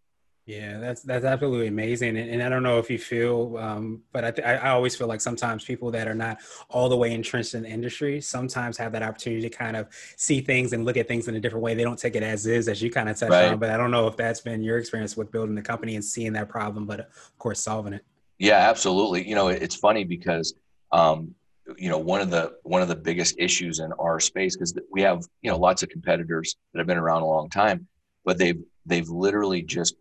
Yeah, 0.46 0.78
that's 0.78 1.02
that's 1.02 1.26
absolutely 1.26 1.66
amazing, 1.66 2.16
and, 2.16 2.30
and 2.30 2.42
I 2.42 2.48
don't 2.48 2.62
know 2.62 2.78
if 2.78 2.88
you 2.88 2.98
feel, 2.98 3.58
um, 3.58 4.00
but 4.12 4.24
I, 4.24 4.30
th- 4.30 4.46
I 4.46 4.70
always 4.70 4.96
feel 4.96 5.06
like 5.06 5.20
sometimes 5.20 5.62
people 5.62 5.90
that 5.90 6.08
are 6.08 6.14
not 6.14 6.38
all 6.70 6.88
the 6.88 6.96
way 6.96 7.12
entrenched 7.12 7.52
in 7.52 7.64
the 7.64 7.68
industry 7.68 8.22
sometimes 8.22 8.78
have 8.78 8.92
that 8.92 9.02
opportunity 9.02 9.42
to 9.42 9.50
kind 9.50 9.76
of 9.76 9.88
see 10.16 10.40
things 10.40 10.72
and 10.72 10.86
look 10.86 10.96
at 10.96 11.06
things 11.06 11.28
in 11.28 11.36
a 11.36 11.40
different 11.40 11.62
way. 11.62 11.74
They 11.74 11.84
don't 11.84 11.98
take 11.98 12.16
it 12.16 12.22
as 12.22 12.46
is, 12.46 12.66
as 12.66 12.80
you 12.80 12.90
kind 12.90 13.10
of 13.10 13.18
touched 13.18 13.30
right. 13.30 13.52
on. 13.52 13.58
But 13.58 13.68
I 13.68 13.76
don't 13.76 13.90
know 13.90 14.06
if 14.06 14.16
that's 14.16 14.40
been 14.40 14.62
your 14.62 14.78
experience 14.78 15.18
with 15.18 15.30
building 15.30 15.54
the 15.54 15.60
company 15.60 15.96
and 15.96 16.04
seeing 16.04 16.32
that 16.32 16.48
problem, 16.48 16.86
but 16.86 17.00
of 17.00 17.38
course 17.38 17.60
solving 17.60 17.92
it. 17.92 18.06
Yeah, 18.38 18.58
absolutely. 18.58 19.28
You 19.28 19.34
know, 19.34 19.48
it's 19.48 19.74
funny 19.74 20.04
because 20.04 20.54
um, 20.92 21.34
you 21.76 21.90
know 21.90 21.98
one 21.98 22.20
of 22.20 22.30
the 22.30 22.54
one 22.62 22.82
of 22.82 22.88
the 22.88 22.96
biggest 22.96 23.34
issues 23.38 23.80
in 23.80 23.92
our 23.94 24.20
space 24.20 24.56
because 24.56 24.74
we 24.90 25.02
have 25.02 25.24
you 25.42 25.50
know 25.50 25.58
lots 25.58 25.82
of 25.82 25.88
competitors 25.88 26.56
that 26.72 26.78
have 26.78 26.86
been 26.86 26.98
around 26.98 27.22
a 27.22 27.26
long 27.26 27.50
time, 27.50 27.86
but 28.24 28.38
they've 28.38 28.62
they've 28.86 29.08
literally 29.08 29.62
just 29.62 29.96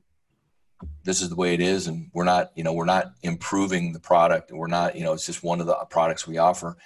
this 1.03 1.22
is 1.22 1.29
the 1.29 1.36
way 1.36 1.53
it 1.53 1.62
is, 1.62 1.88
and 1.88 2.10
we're 2.13 2.24
not 2.24 2.51
you 2.56 2.63
know 2.63 2.74
we're 2.74 2.86
not 2.86 3.13
improving 3.24 3.91
the 3.91 4.00
product. 4.00 4.51
We're 4.51 4.67
not 4.67 4.96
you 4.96 5.03
know 5.03 5.13
it's 5.13 5.25
just 5.25 5.44
one 5.44 5.60
of 5.60 5.65
the 5.67 5.75
products 5.89 6.27
we 6.27 6.38
offer. 6.38 6.77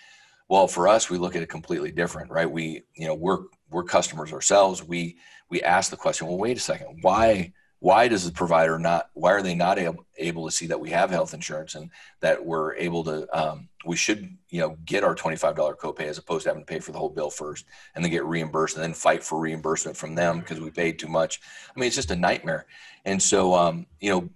Well, 0.47 0.67
for 0.67 0.87
us, 0.87 1.09
we 1.09 1.17
look 1.17 1.35
at 1.35 1.41
it 1.41 1.49
completely 1.49 1.91
different, 1.91 2.31
right? 2.31 2.49
We 2.49 2.83
you 2.95 3.07
know 3.07 3.15
we're 3.15 3.39
we're 3.69 3.83
customers 3.83 4.31
ourselves. 4.33 4.83
We 4.83 5.17
we 5.49 5.61
ask 5.61 5.91
the 5.91 5.97
question, 5.97 6.27
well, 6.27 6.37
wait 6.37 6.55
a 6.55 6.61
second, 6.61 6.99
why 7.01 7.51
why 7.81 8.07
does 8.07 8.23
the 8.23 8.31
provider 8.31 8.77
not 8.77 9.09
why 9.13 9.31
are 9.31 9.41
they 9.41 9.55
not 9.55 9.79
able, 9.79 10.05
able 10.17 10.45
to 10.45 10.51
see 10.51 10.67
that 10.67 10.79
we 10.79 10.91
have 10.91 11.09
health 11.09 11.33
insurance 11.33 11.73
and 11.73 11.89
that 12.19 12.45
we're 12.45 12.75
able 12.75 13.03
to 13.03 13.27
um, 13.37 13.67
we 13.85 13.95
should 13.95 14.37
you 14.49 14.59
know 14.61 14.77
get 14.85 15.03
our 15.03 15.15
$25 15.15 15.77
copay 15.77 16.01
as 16.01 16.19
opposed 16.19 16.43
to 16.43 16.49
having 16.49 16.61
to 16.61 16.71
pay 16.71 16.79
for 16.79 16.91
the 16.91 16.99
whole 16.99 17.09
bill 17.09 17.31
first 17.31 17.65
and 17.95 18.05
then 18.05 18.11
get 18.11 18.23
reimbursed 18.23 18.75
and 18.75 18.83
then 18.83 18.93
fight 18.93 19.23
for 19.23 19.39
reimbursement 19.39 19.97
from 19.97 20.13
them 20.13 20.39
because 20.39 20.59
we 20.59 20.69
paid 20.69 20.99
too 20.99 21.07
much? 21.07 21.41
I 21.75 21.79
mean 21.79 21.87
it's 21.87 21.95
just 21.95 22.11
a 22.11 22.15
nightmare. 22.15 22.67
And 23.03 23.19
so 23.19 23.55
um, 23.55 23.87
you 23.99 24.11
know 24.11 24.29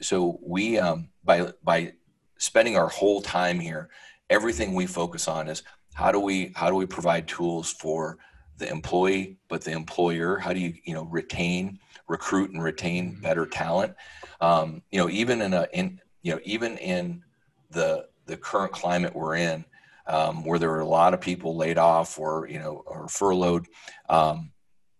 so 0.00 0.40
we 0.42 0.78
um, 0.78 1.10
by 1.22 1.52
by 1.62 1.92
spending 2.38 2.76
our 2.76 2.88
whole 2.88 3.20
time 3.20 3.60
here 3.60 3.90
everything 4.30 4.74
we 4.74 4.86
focus 4.86 5.28
on 5.28 5.48
is 5.48 5.62
how 5.92 6.10
do 6.10 6.18
we 6.18 6.50
how 6.56 6.70
do 6.70 6.76
we 6.76 6.86
provide 6.86 7.28
tools 7.28 7.70
for 7.70 8.16
the 8.58 8.68
employee 8.70 9.36
but 9.48 9.62
the 9.62 9.72
employer 9.72 10.38
how 10.38 10.52
do 10.52 10.60
you 10.60 10.74
you 10.84 10.94
know 10.94 11.04
retain 11.04 11.78
recruit 12.08 12.50
and 12.50 12.62
retain 12.62 13.12
mm-hmm. 13.12 13.22
better 13.22 13.46
talent. 13.46 13.94
Um, 14.40 14.82
you 14.90 14.98
know, 14.98 15.08
even 15.08 15.42
in 15.42 15.54
a 15.54 15.66
in 15.72 16.00
you 16.22 16.34
know 16.34 16.40
even 16.44 16.78
in 16.78 17.22
the 17.70 18.08
the 18.26 18.36
current 18.36 18.72
climate 18.72 19.14
we're 19.14 19.36
in, 19.36 19.64
um, 20.06 20.44
where 20.44 20.58
there 20.58 20.72
are 20.72 20.80
a 20.80 20.88
lot 20.88 21.14
of 21.14 21.20
people 21.20 21.56
laid 21.56 21.78
off 21.78 22.18
or 22.18 22.48
you 22.48 22.58
know 22.58 22.82
or 22.86 23.08
furloughed, 23.08 23.66
um, 24.08 24.52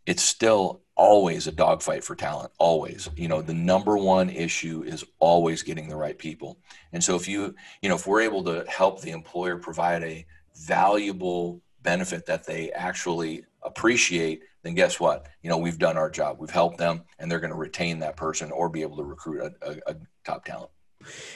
it's 0.07 0.23
still 0.23 0.83
always 0.95 1.47
a 1.47 1.53
dogfight 1.53 2.03
for 2.03 2.17
talent. 2.17 2.51
Always, 2.59 3.11
you 3.17 3.29
know, 3.29 3.43
the 3.43 3.55
number 3.55 3.99
one 3.99 4.31
issue 4.31 4.83
is 4.83 5.05
always 5.19 5.63
getting 5.63 5.89
the 5.89 5.97
right 5.97 6.17
people. 6.17 6.59
And 6.93 7.05
so 7.05 7.17
if 7.17 7.29
you 7.29 7.55
you 7.83 7.89
know 7.89 7.97
if 7.97 8.07
we're 8.07 8.23
able 8.23 8.45
to 8.45 8.65
help 8.69 9.01
the 9.01 9.11
employer 9.11 9.57
provide 9.59 10.03
a 10.03 10.27
valuable 10.55 11.61
benefit 11.87 12.27
that 12.27 12.45
they 12.45 12.71
actually 12.73 13.45
appreciate, 13.63 14.43
then 14.63 14.75
guess 14.75 14.99
what? 15.01 15.29
You 15.43 15.49
know, 15.49 15.57
we've 15.57 15.79
done 15.79 15.97
our 15.97 16.11
job. 16.11 16.37
We've 16.41 16.51
helped 16.51 16.79
them, 16.79 17.05
and 17.19 17.31
they're 17.31 17.41
going 17.41 17.53
to 17.53 17.57
retain 17.57 18.01
that 18.01 18.17
person 18.17 18.51
or 18.51 18.69
be 18.69 18.83
able 18.83 18.97
to 18.97 19.05
recruit 19.05 19.41
a, 19.41 19.71
a, 19.71 19.93
a 19.93 19.97
top 20.25 20.45
talent. 20.45 20.71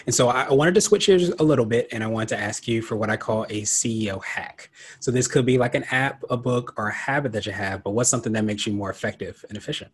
And 0.07 0.14
so 0.14 0.28
I 0.28 0.52
wanted 0.52 0.75
to 0.75 0.80
switch 0.80 1.07
gears 1.07 1.28
a 1.28 1.42
little 1.45 1.64
bit 1.64 1.87
and 1.92 2.02
I 2.02 2.09
wanted 2.09 2.30
to 2.30 2.40
ask 2.40 2.66
you 2.66 2.83
for 2.83 2.97
what 2.97 3.09
I 3.09 3.16
call 3.16 3.45
a 3.45 3.62
CEO 3.62 4.23
hack. 4.25 4.71
So 4.99 5.12
this 5.12 5.28
could 5.28 5.47
be 5.47 5.59
like 5.59 5.76
an 5.76 5.85
app, 5.92 6.25
a 6.28 6.37
book, 6.37 6.75
or 6.76 6.88
a 6.88 6.92
habit 6.92 7.30
that 7.33 7.47
you 7.47 7.52
have, 7.52 7.85
but 7.85 7.90
what's 7.90 8.11
something 8.11 8.33
that 8.33 8.45
makes 8.45 8.66
you 8.66 8.73
more 8.73 8.90
effective 8.90 9.45
and 9.49 9.57
efficient? 9.57 9.92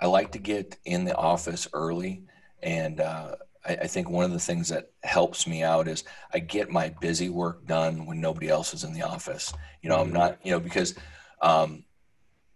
I 0.00 0.06
like 0.06 0.32
to 0.32 0.38
get 0.38 0.78
in 0.86 1.04
the 1.04 1.14
office 1.14 1.68
early. 1.74 2.22
And 2.62 3.00
uh, 3.00 3.34
I, 3.68 3.72
I, 3.82 3.86
think 3.86 4.08
one 4.08 4.24
of 4.24 4.32
the 4.32 4.38
things 4.38 4.68
that 4.70 4.90
helps 5.02 5.46
me 5.46 5.62
out 5.62 5.88
is 5.88 6.04
I 6.32 6.38
get 6.38 6.70
my 6.70 6.88
busy 7.00 7.28
work 7.28 7.66
done 7.66 8.06
when 8.06 8.20
nobody 8.20 8.48
else 8.48 8.72
is 8.72 8.84
in 8.84 8.92
the 8.92 9.02
office. 9.02 9.52
You 9.82 9.90
know, 9.90 9.96
I'm 9.96 10.06
mm-hmm. 10.06 10.16
not, 10.16 10.38
you 10.42 10.52
know, 10.52 10.60
because, 10.60 10.94
um, 11.42 11.84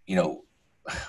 you 0.07 0.17
know, 0.17 0.45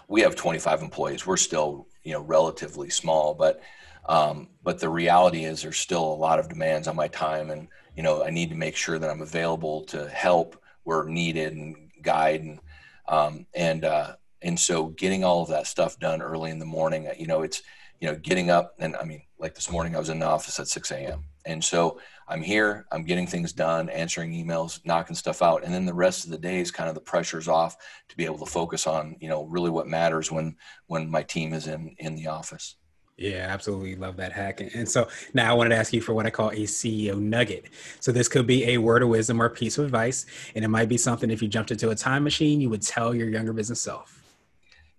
we 0.08 0.22
have 0.22 0.36
25 0.36 0.82
employees. 0.82 1.26
We're 1.26 1.38
still, 1.38 1.88
you 2.04 2.14
know, 2.14 2.22
relatively 2.22 2.90
small, 2.90 3.34
but 3.34 3.62
um, 4.06 4.50
but 4.62 4.80
the 4.80 4.90
reality 4.90 5.46
is 5.46 5.62
there's 5.62 5.78
still 5.78 6.04
a 6.04 6.16
lot 6.16 6.38
of 6.38 6.50
demands 6.50 6.90
on 6.90 6.96
my 6.98 7.08
time 7.08 7.50
and, 7.50 7.70
you 7.96 8.04
know, 8.04 8.22
I 8.22 8.32
need 8.32 8.50
to 8.50 8.56
make 8.56 8.76
sure 8.76 9.00
that 9.00 9.10
I'm 9.10 9.22
available 9.22 9.86
to 9.86 10.10
help 10.10 10.62
where 10.84 11.06
needed 11.06 11.54
and 11.54 11.90
guide. 12.02 12.42
And, 12.42 12.60
um, 13.08 13.46
and, 13.54 13.86
uh, 13.86 14.16
and 14.44 14.60
so 14.60 14.88
getting 14.88 15.24
all 15.24 15.42
of 15.42 15.50
that 15.50 15.68
stuff 15.68 15.98
done 16.00 16.22
early 16.22 16.52
in 16.52 16.60
the 16.60 16.66
morning, 16.66 17.10
you 17.18 17.28
know, 17.28 17.42
it's, 17.42 17.62
you 18.00 18.08
know, 18.08 18.16
getting 18.16 18.50
up 18.50 18.76
and 18.80 18.96
I 18.96 19.04
mean, 19.04 19.24
like 19.40 19.56
this 19.56 19.72
morning 19.72 19.96
I 19.96 20.00
was 20.00 20.10
in 20.10 20.20
the 20.20 20.26
office 20.26 20.60
at 20.60 20.68
6 20.68 20.92
a.m. 20.92 21.24
And 21.46 21.64
so 21.64 22.00
I'm 22.28 22.42
here, 22.42 22.86
I'm 22.92 23.04
getting 23.04 23.28
things 23.28 23.52
done, 23.52 23.90
answering 23.90 24.32
emails, 24.32 24.80
knocking 24.86 25.16
stuff 25.16 25.42
out. 25.42 25.64
And 25.64 25.74
then 25.74 25.86
the 25.86 25.94
rest 25.94 26.24
of 26.24 26.32
the 26.32 26.38
day 26.38 26.60
is 26.60 26.72
kind 26.72 26.88
of 26.88 26.96
the 26.96 27.02
pressure's 27.02 27.48
off 27.48 27.76
to 28.10 28.16
be 28.16 28.26
able 28.26 28.38
to 28.40 28.46
focus 28.46 28.88
on, 28.88 29.18
you 29.20 29.28
know, 29.28 29.44
really 29.44 29.70
what 29.70 29.88
matters 29.88 30.32
when, 30.32 30.56
when 30.88 31.10
my 31.10 31.24
team 31.24 31.54
is 31.54 31.68
in, 31.68 31.96
in 32.00 32.16
the 32.16 32.28
office. 32.28 32.76
Yeah, 33.18 33.48
absolutely 33.50 33.96
love 33.96 34.18
that 34.18 34.32
hack. 34.32 34.62
And 34.74 34.90
so 34.90 35.08
now 35.34 35.52
I 35.52 35.54
wanted 35.54 35.70
to 35.70 35.76
ask 35.76 35.94
you 35.94 36.02
for 36.02 36.14
what 36.14 36.26
I 36.26 36.30
call 36.30 36.50
a 36.50 36.64
CEO 36.64 37.20
nugget. 37.20 37.66
So 38.00 38.12
this 38.12 38.28
could 38.28 38.48
be 38.48 38.70
a 38.70 38.80
word 38.80 39.04
of 39.04 39.10
wisdom 39.10 39.42
or 39.42 39.50
piece 39.50 39.78
of 39.78 39.86
advice, 39.86 40.26
and 40.56 40.66
it 40.66 40.70
might 40.70 40.90
be 40.90 40.98
something 40.98 41.30
if 41.30 41.42
you 41.42 41.48
jumped 41.48 41.72
into 41.72 41.92
a 41.92 41.96
time 41.96 42.24
machine, 42.24 42.60
you 42.60 42.70
would 42.70 42.82
tell 42.82 43.14
your 43.14 43.30
younger 43.30 43.54
business 43.54 43.82
self. 43.82 44.23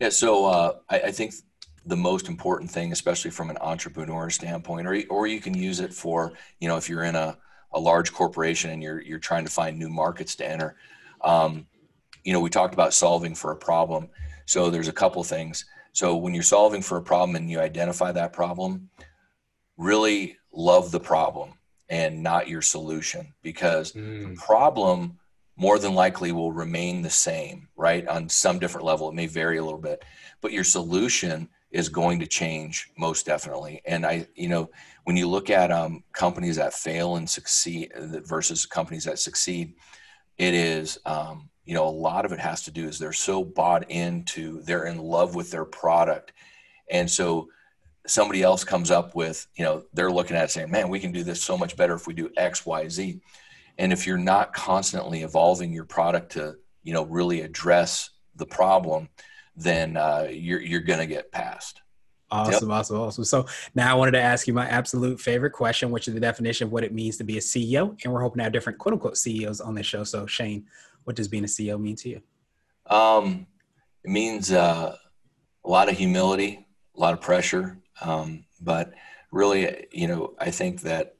Yeah, 0.00 0.08
so 0.08 0.46
uh, 0.46 0.72
I, 0.90 1.00
I, 1.00 1.10
think 1.10 1.34
the 1.86 1.96
most 1.96 2.28
important 2.28 2.70
thing, 2.70 2.92
especially 2.92 3.30
from 3.30 3.50
an 3.50 3.58
entrepreneur 3.60 4.28
standpoint, 4.30 4.86
or 4.86 5.00
or 5.08 5.26
you 5.26 5.40
can 5.40 5.54
use 5.54 5.80
it 5.80 5.92
for 5.94 6.32
you 6.60 6.68
know 6.68 6.76
if 6.76 6.88
you're 6.88 7.04
in 7.04 7.14
a, 7.14 7.38
a 7.72 7.80
large 7.80 8.12
corporation 8.12 8.70
and 8.70 8.82
you're 8.82 9.00
you're 9.00 9.18
trying 9.18 9.44
to 9.44 9.50
find 9.50 9.78
new 9.78 9.88
markets 9.88 10.34
to 10.36 10.48
enter. 10.48 10.76
Um, 11.22 11.66
you 12.24 12.32
know, 12.32 12.40
we 12.40 12.50
talked 12.50 12.74
about 12.74 12.94
solving 12.94 13.34
for 13.34 13.52
a 13.52 13.56
problem. 13.56 14.08
So 14.46 14.70
there's 14.70 14.88
a 14.88 14.92
couple 14.92 15.22
things 15.24 15.64
so 15.94 16.16
when 16.16 16.34
you're 16.34 16.42
solving 16.42 16.82
for 16.82 16.98
a 16.98 17.02
problem 17.02 17.36
and 17.36 17.48
you 17.48 17.60
identify 17.60 18.10
that 18.12 18.32
problem, 18.32 18.90
really 19.76 20.36
love 20.52 20.90
the 20.90 21.00
problem 21.00 21.54
and 21.88 22.20
not 22.22 22.48
your 22.48 22.62
solution 22.62 23.32
because 23.42 23.92
mm. 23.92 24.28
the 24.28 24.34
problem 24.34 25.18
more 25.56 25.78
than 25.78 25.94
likely 25.94 26.32
will 26.32 26.52
remain 26.52 27.02
the 27.02 27.10
same, 27.10 27.68
right? 27.76 28.06
On 28.08 28.28
some 28.28 28.58
different 28.58 28.86
level, 28.86 29.08
it 29.08 29.14
may 29.14 29.26
vary 29.26 29.58
a 29.58 29.64
little 29.64 29.78
bit, 29.78 30.04
but 30.40 30.52
your 30.52 30.64
solution 30.64 31.48
is 31.70 31.88
going 31.88 32.20
to 32.20 32.26
change 32.26 32.90
most 32.98 33.26
definitely. 33.26 33.82
And 33.84 34.06
I, 34.06 34.26
you 34.34 34.48
know, 34.48 34.70
when 35.04 35.16
you 35.16 35.28
look 35.28 35.50
at 35.50 35.70
um, 35.70 36.04
companies 36.12 36.56
that 36.56 36.72
fail 36.72 37.16
and 37.16 37.28
succeed 37.28 37.92
versus 37.96 38.66
companies 38.66 39.04
that 39.04 39.18
succeed, 39.18 39.74
it 40.38 40.54
is 40.54 40.98
um, 41.04 41.48
you 41.64 41.74
know 41.74 41.86
a 41.86 41.88
lot 41.88 42.24
of 42.24 42.32
it 42.32 42.38
has 42.38 42.62
to 42.62 42.70
do 42.70 42.86
is 42.86 42.98
they're 42.98 43.12
so 43.12 43.44
bought 43.44 43.90
into 43.90 44.60
they're 44.62 44.86
in 44.86 44.98
love 44.98 45.34
with 45.34 45.50
their 45.50 45.64
product 45.64 46.32
and 46.90 47.10
so 47.10 47.48
somebody 48.06 48.42
else 48.42 48.64
comes 48.64 48.90
up 48.90 49.14
with 49.14 49.46
you 49.56 49.64
know 49.64 49.82
they're 49.94 50.10
looking 50.10 50.36
at 50.36 50.50
saying 50.50 50.70
man 50.70 50.88
we 50.88 51.00
can 51.00 51.12
do 51.12 51.22
this 51.22 51.42
so 51.42 51.56
much 51.56 51.76
better 51.76 51.94
if 51.94 52.06
we 52.06 52.14
do 52.14 52.30
x 52.36 52.66
y 52.66 52.88
z 52.88 53.20
and 53.78 53.92
if 53.92 54.06
you're 54.06 54.18
not 54.18 54.52
constantly 54.52 55.22
evolving 55.22 55.72
your 55.72 55.84
product 55.84 56.32
to 56.32 56.54
you 56.82 56.92
know 56.92 57.04
really 57.04 57.40
address 57.40 58.10
the 58.36 58.46
problem 58.46 59.08
then 59.56 59.96
uh, 59.96 60.26
you're 60.30 60.60
you're 60.60 60.80
going 60.80 60.98
to 60.98 61.06
get 61.06 61.30
passed 61.30 61.80
Awesome, 62.30 62.68
yep. 62.68 62.78
awesome, 62.78 62.96
awesome. 63.00 63.24
So 63.24 63.46
now 63.76 63.92
I 63.92 63.94
wanted 63.94 64.12
to 64.12 64.20
ask 64.20 64.48
you 64.48 64.54
my 64.54 64.66
absolute 64.66 65.20
favorite 65.20 65.52
question, 65.52 65.90
which 65.90 66.08
is 66.08 66.14
the 66.14 66.20
definition 66.20 66.66
of 66.66 66.72
what 66.72 66.82
it 66.82 66.92
means 66.92 67.16
to 67.18 67.24
be 67.24 67.38
a 67.38 67.40
CEO. 67.40 67.96
And 68.02 68.12
we're 68.12 68.22
hoping 68.22 68.38
to 68.38 68.44
have 68.44 68.52
different 68.52 68.78
quote 68.78 68.94
unquote 68.94 69.16
CEOs 69.16 69.60
on 69.60 69.74
this 69.74 69.86
show. 69.86 70.02
So 70.02 70.26
Shane, 70.26 70.66
what 71.04 71.14
does 71.14 71.28
being 71.28 71.44
a 71.44 71.46
CEO 71.46 71.80
mean 71.80 71.94
to 71.96 72.08
you? 72.08 72.20
Um, 72.86 73.46
it 74.02 74.10
means 74.10 74.50
uh, 74.50 74.96
a 75.64 75.68
lot 75.68 75.88
of 75.88 75.96
humility, 75.96 76.66
a 76.96 77.00
lot 77.00 77.12
of 77.12 77.20
pressure, 77.20 77.78
um, 78.00 78.44
but 78.60 78.92
really, 79.30 79.86
you 79.92 80.08
know, 80.08 80.34
I 80.38 80.50
think 80.50 80.80
that 80.82 81.16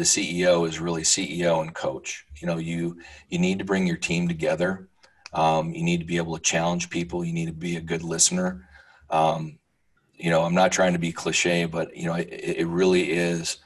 the 0.00 0.06
CEO 0.06 0.66
is 0.66 0.80
really 0.80 1.02
CEO 1.02 1.60
and 1.60 1.74
coach. 1.74 2.24
You 2.40 2.46
know, 2.46 2.56
you 2.56 2.96
you 3.28 3.38
need 3.38 3.58
to 3.58 3.66
bring 3.66 3.86
your 3.86 3.98
team 3.98 4.28
together. 4.28 4.88
Um, 5.34 5.74
you 5.74 5.84
need 5.84 6.00
to 6.00 6.06
be 6.06 6.16
able 6.16 6.34
to 6.38 6.42
challenge 6.42 6.88
people. 6.88 7.22
You 7.22 7.34
need 7.34 7.46
to 7.46 7.52
be 7.52 7.76
a 7.76 7.82
good 7.82 8.02
listener. 8.02 8.66
Um, 9.10 9.58
you 10.14 10.30
know, 10.30 10.40
I'm 10.40 10.54
not 10.54 10.72
trying 10.72 10.94
to 10.94 10.98
be 10.98 11.12
cliche, 11.12 11.66
but 11.66 11.94
you 11.94 12.06
know, 12.06 12.14
it, 12.14 12.28
it 12.30 12.66
really 12.66 13.12
is. 13.12 13.58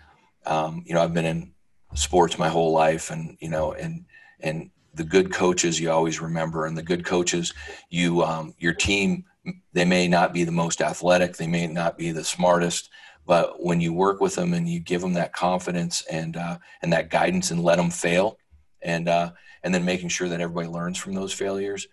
Um, 0.45 0.83
you 0.85 0.93
know, 0.93 1.03
I've 1.03 1.15
been 1.15 1.25
in 1.25 1.53
sports 1.95 2.37
my 2.37 2.49
whole 2.49 2.73
life, 2.73 3.13
and 3.13 3.37
you 3.41 3.49
know, 3.49 3.73
and 3.75 4.05
and 4.41 4.73
the 4.93 5.05
good 5.05 5.33
coaches 5.33 5.79
you 5.79 5.93
always 5.93 6.21
remember, 6.21 6.67
and 6.67 6.77
the 6.77 6.83
good 6.83 7.05
coaches 7.05 7.55
you 7.91 8.25
um, 8.25 8.55
your 8.59 8.75
team 8.75 9.25
they 9.73 9.85
may 9.85 10.09
not 10.09 10.33
be 10.33 10.43
the 10.43 10.51
most 10.51 10.81
athletic, 10.81 11.37
they 11.37 11.47
may 11.47 11.67
not 11.69 11.97
be 11.97 12.11
the 12.11 12.25
smartest, 12.25 12.91
but 13.27 13.63
when 13.63 13.81
you 13.81 13.93
work 13.93 14.21
with 14.21 14.35
them 14.35 14.53
and 14.53 14.69
you 14.69 14.81
give 14.81 15.01
them 15.01 15.15
that 15.15 15.33
confidence 15.33 16.05
and 16.11 16.37
uh, 16.37 16.59
and 16.83 16.93
that 16.93 17.11
guidance 17.11 17.51
and 17.51 17.63
let 17.63 17.77
them 17.77 17.91
fail, 17.91 18.39
and 18.83 19.09
uh, 19.09 19.33
and 19.63 19.75
then 19.75 19.85
making 19.85 20.09
sure 20.09 20.29
that 20.29 20.41
everybody 20.41 20.69
learns 20.69 20.99
from 20.99 21.15
those 21.15 21.33
failures, 21.33 21.87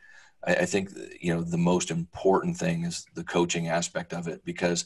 I, 0.46 0.56
I 0.56 0.66
think 0.66 0.90
you 1.20 1.34
know 1.34 1.42
the 1.42 1.58
most 1.58 1.92
important 1.92 2.58
thing 2.58 2.84
is 2.84 3.06
the 3.16 3.24
coaching 3.24 3.68
aspect 3.68 4.14
of 4.14 4.28
it 4.28 4.44
because 4.46 4.86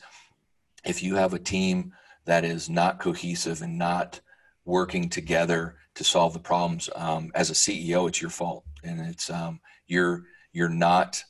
if 0.86 1.02
you 1.02 1.16
have 1.16 1.34
a 1.34 1.40
team 1.40 1.94
that 2.26 2.44
is 2.44 2.70
not 2.70 3.00
cohesive 3.00 3.62
and 3.62 3.78
not 3.78 4.20
working 4.66 5.10
together 5.10 5.76
to 5.96 6.04
solve 6.04 6.34
the 6.34 6.40
problems. 6.40 6.90
Um, 6.96 7.32
as 7.36 7.50
a 7.50 7.54
CEO, 7.54 8.08
it's 8.08 8.22
your 8.22 8.32
fault, 8.32 8.66
and 8.84 9.00
it's 9.00 9.30
um, 9.30 9.60
you're 9.88 10.24
you're 10.52 10.70
not 10.70 11.24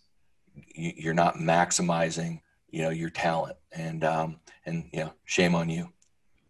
you're 0.73 1.13
not 1.13 1.35
maximizing 1.35 2.39
you 2.75 2.81
know 2.81 2.89
your 2.89 3.09
talent, 3.09 3.55
and 3.71 4.03
um, 4.03 4.41
and 4.65 4.89
you 4.91 4.99
know 4.99 5.13
shame 5.23 5.55
on 5.55 5.69
you. 5.69 5.87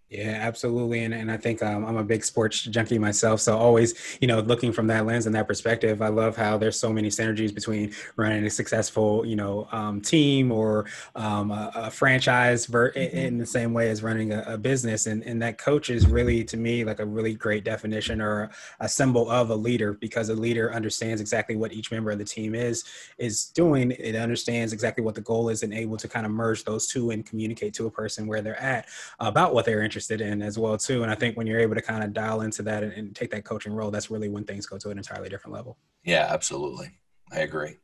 Yeah, 0.09 0.38
absolutely. 0.39 1.03
And, 1.03 1.15
and 1.15 1.31
I 1.31 1.38
think 1.38 1.63
um, 1.63 1.83
I'm 1.83 1.97
a 1.97 2.03
big 2.03 2.24
sports 2.24 2.62
junkie 2.62 3.00
myself. 3.00 3.41
So 3.41 3.57
always, 3.57 4.17
you 4.21 4.27
know, 4.27 4.39
looking 4.39 4.71
from 4.71 4.85
that 4.88 5.07
lens 5.07 5.25
and 5.25 5.33
that 5.33 5.47
perspective, 5.47 6.00
I 6.00 6.09
love 6.09 6.38
how 6.38 6.59
there's 6.59 6.79
so 6.79 6.93
many 6.93 7.09
synergies 7.09 7.53
between 7.53 7.91
running 8.15 8.45
a 8.45 8.50
successful, 8.51 9.25
you 9.25 9.35
know, 9.35 9.67
um, 9.71 10.01
team 10.01 10.51
or 10.51 10.85
um, 11.15 11.50
a, 11.50 11.71
a, 11.74 11.91
franchise 11.91 12.67
ver- 12.67 12.91
mm-hmm. 12.91 13.17
in 13.17 13.38
the 13.39 13.47
same 13.47 13.74
way 13.74 13.89
as 13.89 14.03
running 14.03 14.31
a, 14.31 14.43
a, 14.45 14.57
business. 14.59 15.07
And, 15.07 15.24
and 15.24 15.41
that 15.41 15.57
coach 15.57 15.89
is 15.89 16.05
really, 16.05 16.43
to 16.45 16.55
me, 16.57 16.83
like 16.83 17.00
a 17.00 17.05
really 17.05 17.33
great 17.33 17.63
definition 17.63 18.21
or 18.21 18.51
a 18.79 18.88
symbol 18.88 19.27
of 19.31 19.50
a 19.50 19.55
leader 19.55 19.93
because 19.93 20.29
a 20.29 20.35
leader 20.35 20.71
understands 20.71 21.19
exactly 21.19 21.55
what 21.55 21.74
each 21.74 21.89
member 21.89 22.12
of 22.12 22.19
the 22.19 22.25
team 22.25 22.53
is, 22.53 22.83
is 23.17 23.45
doing. 23.45 23.89
It 23.91 24.15
understands 24.15 24.71
exactly 24.71 25.03
what 25.03 25.15
the 25.15 25.21
goal 25.21 25.50
is 25.50 25.63
and 25.63 25.74
able 25.74 25.97
to 25.97 26.07
kind 26.07 26.27
of 26.27 26.31
merge 26.31 26.63
those 26.63 26.88
two 26.88 27.09
and 27.09 27.25
communicate 27.25 27.74
to 27.74 27.88
a 27.88 27.91
person 27.91 28.27
where 28.27 28.43
they're 28.43 28.62
at 28.62 28.88
about 29.19 29.55
what 29.55 29.65
they're 29.65 29.81
interested 29.81 29.94
interested 29.95 30.19
in 30.19 30.41
as 30.41 30.59
well 30.59 30.77
too. 30.77 31.03
And 31.03 31.11
I 31.11 31.15
think 31.15 31.37
when 31.37 31.47
you're 31.47 31.59
able 31.61 31.75
to 31.75 31.81
kind 31.81 32.03
of 32.03 32.11
dial 32.11 32.41
into 32.41 32.61
that 32.63 32.83
and, 32.83 32.91
and 32.91 33.15
take 33.15 33.31
that 33.31 33.45
coaching 33.45 33.71
role, 33.71 33.91
that's 33.91 34.11
really 34.11 34.27
when 34.27 34.43
things 34.43 34.65
go 34.65 34.77
to 34.77 34.89
an 34.89 34.97
entirely 34.97 35.29
different 35.29 35.53
level. 35.53 35.77
Yeah, 36.03 36.27
absolutely. 36.29 36.91
I 37.31 37.39
agree. 37.39 37.77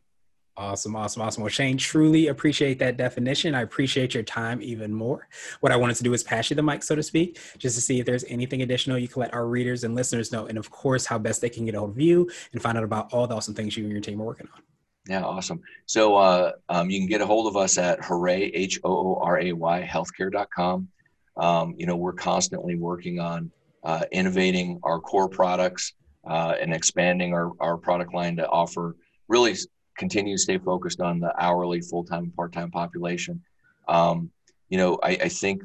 Awesome, 0.57 0.93
awesome, 0.97 1.21
awesome. 1.21 1.41
Well, 1.41 1.49
Shane, 1.49 1.77
truly 1.77 2.27
appreciate 2.27 2.77
that 2.79 2.97
definition. 2.97 3.55
I 3.55 3.61
appreciate 3.61 4.13
your 4.13 4.23
time 4.23 4.61
even 4.61 4.93
more. 4.93 5.29
What 5.61 5.71
I 5.71 5.77
wanted 5.77 5.95
to 5.95 6.03
do 6.03 6.13
is 6.13 6.21
pass 6.21 6.49
you 6.49 6.57
the 6.57 6.61
mic, 6.61 6.83
so 6.83 6.93
to 6.93 7.01
speak, 7.01 7.39
just 7.57 7.75
to 7.75 7.81
see 7.81 8.01
if 8.01 8.05
there's 8.05 8.25
anything 8.25 8.61
additional 8.61 8.97
you 8.97 9.07
can 9.07 9.21
let 9.21 9.33
our 9.33 9.47
readers 9.47 9.85
and 9.85 9.95
listeners 9.95 10.33
know, 10.33 10.47
and 10.47 10.57
of 10.57 10.69
course, 10.69 11.05
how 11.05 11.17
best 11.17 11.39
they 11.39 11.49
can 11.49 11.65
get 11.65 11.75
a 11.75 11.79
hold 11.79 11.91
of 11.91 11.99
you 12.01 12.29
and 12.51 12.61
find 12.61 12.77
out 12.77 12.83
about 12.83 13.13
all 13.13 13.25
the 13.25 13.35
awesome 13.35 13.53
things 13.53 13.77
you 13.77 13.85
and 13.85 13.93
your 13.93 14.01
team 14.01 14.21
are 14.21 14.25
working 14.25 14.49
on. 14.53 14.61
Yeah, 15.07 15.23
awesome. 15.23 15.61
So 15.85 16.17
uh, 16.17 16.51
um, 16.67 16.89
you 16.89 16.99
can 16.99 17.07
get 17.07 17.21
a 17.21 17.25
hold 17.25 17.47
of 17.47 17.55
us 17.55 17.77
at 17.77 18.03
hooray, 18.03 18.51
H 18.53 18.77
O 18.83 18.91
O 18.91 19.19
R 19.21 19.39
A 19.39 19.53
Y, 19.53 19.89
healthcare.com. 19.89 20.89
Um, 21.37 21.75
you 21.77 21.85
know, 21.85 21.95
we're 21.95 22.13
constantly 22.13 22.75
working 22.75 23.19
on 23.19 23.51
uh, 23.83 24.03
innovating 24.11 24.79
our 24.83 24.99
core 24.99 25.29
products, 25.29 25.93
uh, 26.27 26.55
and 26.61 26.73
expanding 26.73 27.33
our, 27.33 27.51
our 27.59 27.77
product 27.77 28.13
line 28.13 28.35
to 28.35 28.47
offer 28.47 28.95
really 29.27 29.55
continue 29.97 30.35
to 30.35 30.41
stay 30.41 30.57
focused 30.57 31.01
on 31.01 31.19
the 31.19 31.33
hourly, 31.41 31.81
full 31.81 32.03
time, 32.03 32.31
part 32.35 32.53
time 32.53 32.69
population. 32.71 33.41
Um, 33.87 34.31
you 34.69 34.77
know, 34.77 34.99
I, 35.01 35.09
I, 35.09 35.29
think 35.29 35.63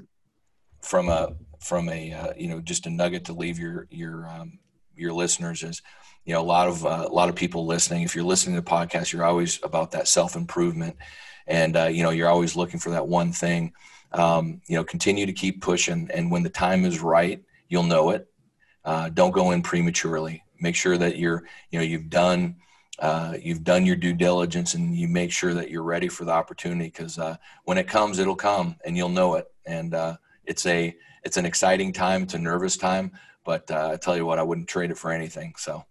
from 0.80 1.08
a 1.08 1.34
from 1.60 1.88
a 1.88 2.12
uh, 2.12 2.32
you 2.36 2.48
know 2.48 2.60
just 2.60 2.86
a 2.86 2.90
nugget 2.90 3.24
to 3.26 3.32
leave 3.32 3.58
your 3.58 3.86
your 3.90 4.26
um, 4.26 4.58
your 4.96 5.12
listeners 5.12 5.62
is 5.62 5.82
you 6.24 6.32
know 6.32 6.40
a 6.40 6.42
lot 6.42 6.68
of 6.68 6.84
uh, 6.84 7.06
a 7.08 7.12
lot 7.12 7.28
of 7.28 7.34
people 7.34 7.66
listening. 7.66 8.02
If 8.02 8.14
you're 8.14 8.24
listening 8.24 8.56
to 8.56 8.62
podcasts, 8.62 9.12
you're 9.12 9.24
always 9.24 9.60
about 9.62 9.92
that 9.92 10.08
self 10.08 10.36
improvement, 10.36 10.96
and 11.46 11.76
uh, 11.76 11.86
you 11.86 12.02
know 12.02 12.10
you're 12.10 12.28
always 12.28 12.56
looking 12.56 12.80
for 12.80 12.90
that 12.90 13.06
one 13.06 13.32
thing. 13.32 13.72
Um, 14.16 14.62
you 14.66 14.76
know, 14.76 14.84
continue 14.84 15.26
to 15.26 15.32
keep 15.32 15.60
pushing, 15.60 16.10
and 16.12 16.30
when 16.30 16.42
the 16.42 16.48
time 16.48 16.84
is 16.84 17.00
right, 17.00 17.42
you'll 17.68 17.82
know 17.82 18.10
it. 18.10 18.26
Uh, 18.84 19.10
don't 19.10 19.32
go 19.32 19.50
in 19.50 19.62
prematurely. 19.62 20.42
Make 20.60 20.74
sure 20.74 20.96
that 20.96 21.18
you're 21.18 21.44
you 21.70 21.78
know 21.78 21.84
you've 21.84 22.08
done 22.08 22.56
uh, 22.98 23.36
you've 23.40 23.64
done 23.64 23.84
your 23.84 23.96
due 23.96 24.14
diligence 24.14 24.74
and 24.74 24.96
you 24.96 25.06
make 25.06 25.30
sure 25.30 25.52
that 25.54 25.70
you're 25.70 25.82
ready 25.82 26.08
for 26.08 26.24
the 26.24 26.32
opportunity 26.32 26.86
because 26.86 27.18
uh, 27.18 27.36
when 27.64 27.78
it 27.78 27.88
comes 27.88 28.18
it'll 28.18 28.36
come 28.36 28.76
and 28.84 28.96
you'll 28.96 29.08
know 29.08 29.34
it 29.34 29.46
and 29.66 29.94
uh, 29.94 30.16
it's 30.44 30.64
a 30.66 30.96
it's 31.22 31.36
an 31.36 31.44
exciting 31.44 31.92
time 31.92 32.22
it's 32.22 32.34
a 32.34 32.38
nervous 32.38 32.76
time 32.76 33.12
but 33.44 33.70
uh, 33.70 33.90
i 33.92 33.96
tell 33.96 34.16
you 34.16 34.24
what 34.24 34.38
i 34.38 34.42
wouldn't 34.42 34.68
trade 34.68 34.90
it 34.90 34.96
for 34.96 35.12
anything 35.12 35.52
so 35.58 35.84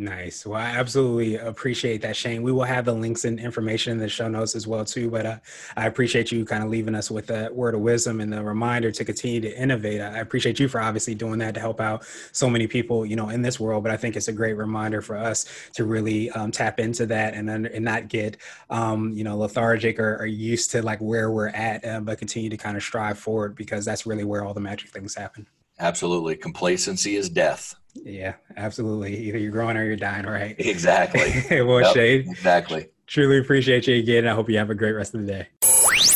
Nice. 0.00 0.46
Well, 0.46 0.60
I 0.60 0.66
absolutely 0.66 1.34
appreciate 1.34 2.02
that, 2.02 2.14
Shane. 2.14 2.44
We 2.44 2.52
will 2.52 2.62
have 2.62 2.84
the 2.84 2.92
links 2.92 3.24
and 3.24 3.40
information 3.40 3.90
in 3.90 3.98
the 3.98 4.08
show 4.08 4.28
notes 4.28 4.54
as 4.54 4.64
well 4.64 4.84
too. 4.84 5.10
But 5.10 5.26
uh, 5.26 5.38
I 5.76 5.86
appreciate 5.86 6.30
you 6.30 6.44
kind 6.44 6.62
of 6.62 6.70
leaving 6.70 6.94
us 6.94 7.10
with 7.10 7.26
that 7.26 7.52
word 7.52 7.74
of 7.74 7.80
wisdom 7.80 8.20
and 8.20 8.32
the 8.32 8.40
reminder 8.40 8.92
to 8.92 9.04
continue 9.04 9.40
to 9.40 9.60
innovate. 9.60 10.00
I 10.00 10.18
appreciate 10.18 10.60
you 10.60 10.68
for 10.68 10.80
obviously 10.80 11.16
doing 11.16 11.40
that 11.40 11.54
to 11.54 11.60
help 11.60 11.80
out 11.80 12.04
so 12.30 12.48
many 12.48 12.68
people, 12.68 13.04
you 13.04 13.16
know, 13.16 13.28
in 13.30 13.42
this 13.42 13.58
world. 13.58 13.82
But 13.82 13.90
I 13.90 13.96
think 13.96 14.14
it's 14.14 14.28
a 14.28 14.32
great 14.32 14.52
reminder 14.52 15.02
for 15.02 15.16
us 15.16 15.46
to 15.74 15.84
really 15.84 16.30
um, 16.30 16.52
tap 16.52 16.78
into 16.78 17.04
that 17.06 17.34
and 17.34 17.50
and 17.50 17.84
not 17.84 18.06
get, 18.06 18.36
um, 18.70 19.12
you 19.14 19.24
know, 19.24 19.36
lethargic 19.36 19.98
or, 19.98 20.18
or, 20.18 20.26
used 20.26 20.70
to 20.70 20.82
like 20.82 21.00
where 21.00 21.32
we're 21.32 21.48
at, 21.48 21.84
uh, 21.84 21.98
but 21.98 22.18
continue 22.18 22.50
to 22.50 22.56
kind 22.56 22.76
of 22.76 22.84
strive 22.84 23.18
forward 23.18 23.56
because 23.56 23.84
that's 23.84 24.06
really 24.06 24.22
where 24.22 24.44
all 24.44 24.54
the 24.54 24.60
magic 24.60 24.90
things 24.90 25.16
happen. 25.16 25.48
Absolutely. 25.80 26.36
Complacency 26.36 27.16
is 27.16 27.28
death. 27.28 27.74
Yeah, 27.94 28.34
absolutely. 28.56 29.16
Either 29.16 29.38
you're 29.38 29.50
growing 29.50 29.76
or 29.76 29.84
you're 29.84 29.96
dying, 29.96 30.26
right? 30.26 30.54
Exactly. 30.58 31.44
well, 31.62 31.80
yep, 31.80 31.94
Shane. 31.94 32.30
Exactly. 32.30 32.88
Truly 33.06 33.38
appreciate 33.38 33.86
you 33.86 33.96
again. 33.96 34.26
I 34.26 34.34
hope 34.34 34.50
you 34.50 34.58
have 34.58 34.70
a 34.70 34.74
great 34.74 34.92
rest 34.92 35.14
of 35.14 35.22
the 35.22 35.26
day. 35.26 35.48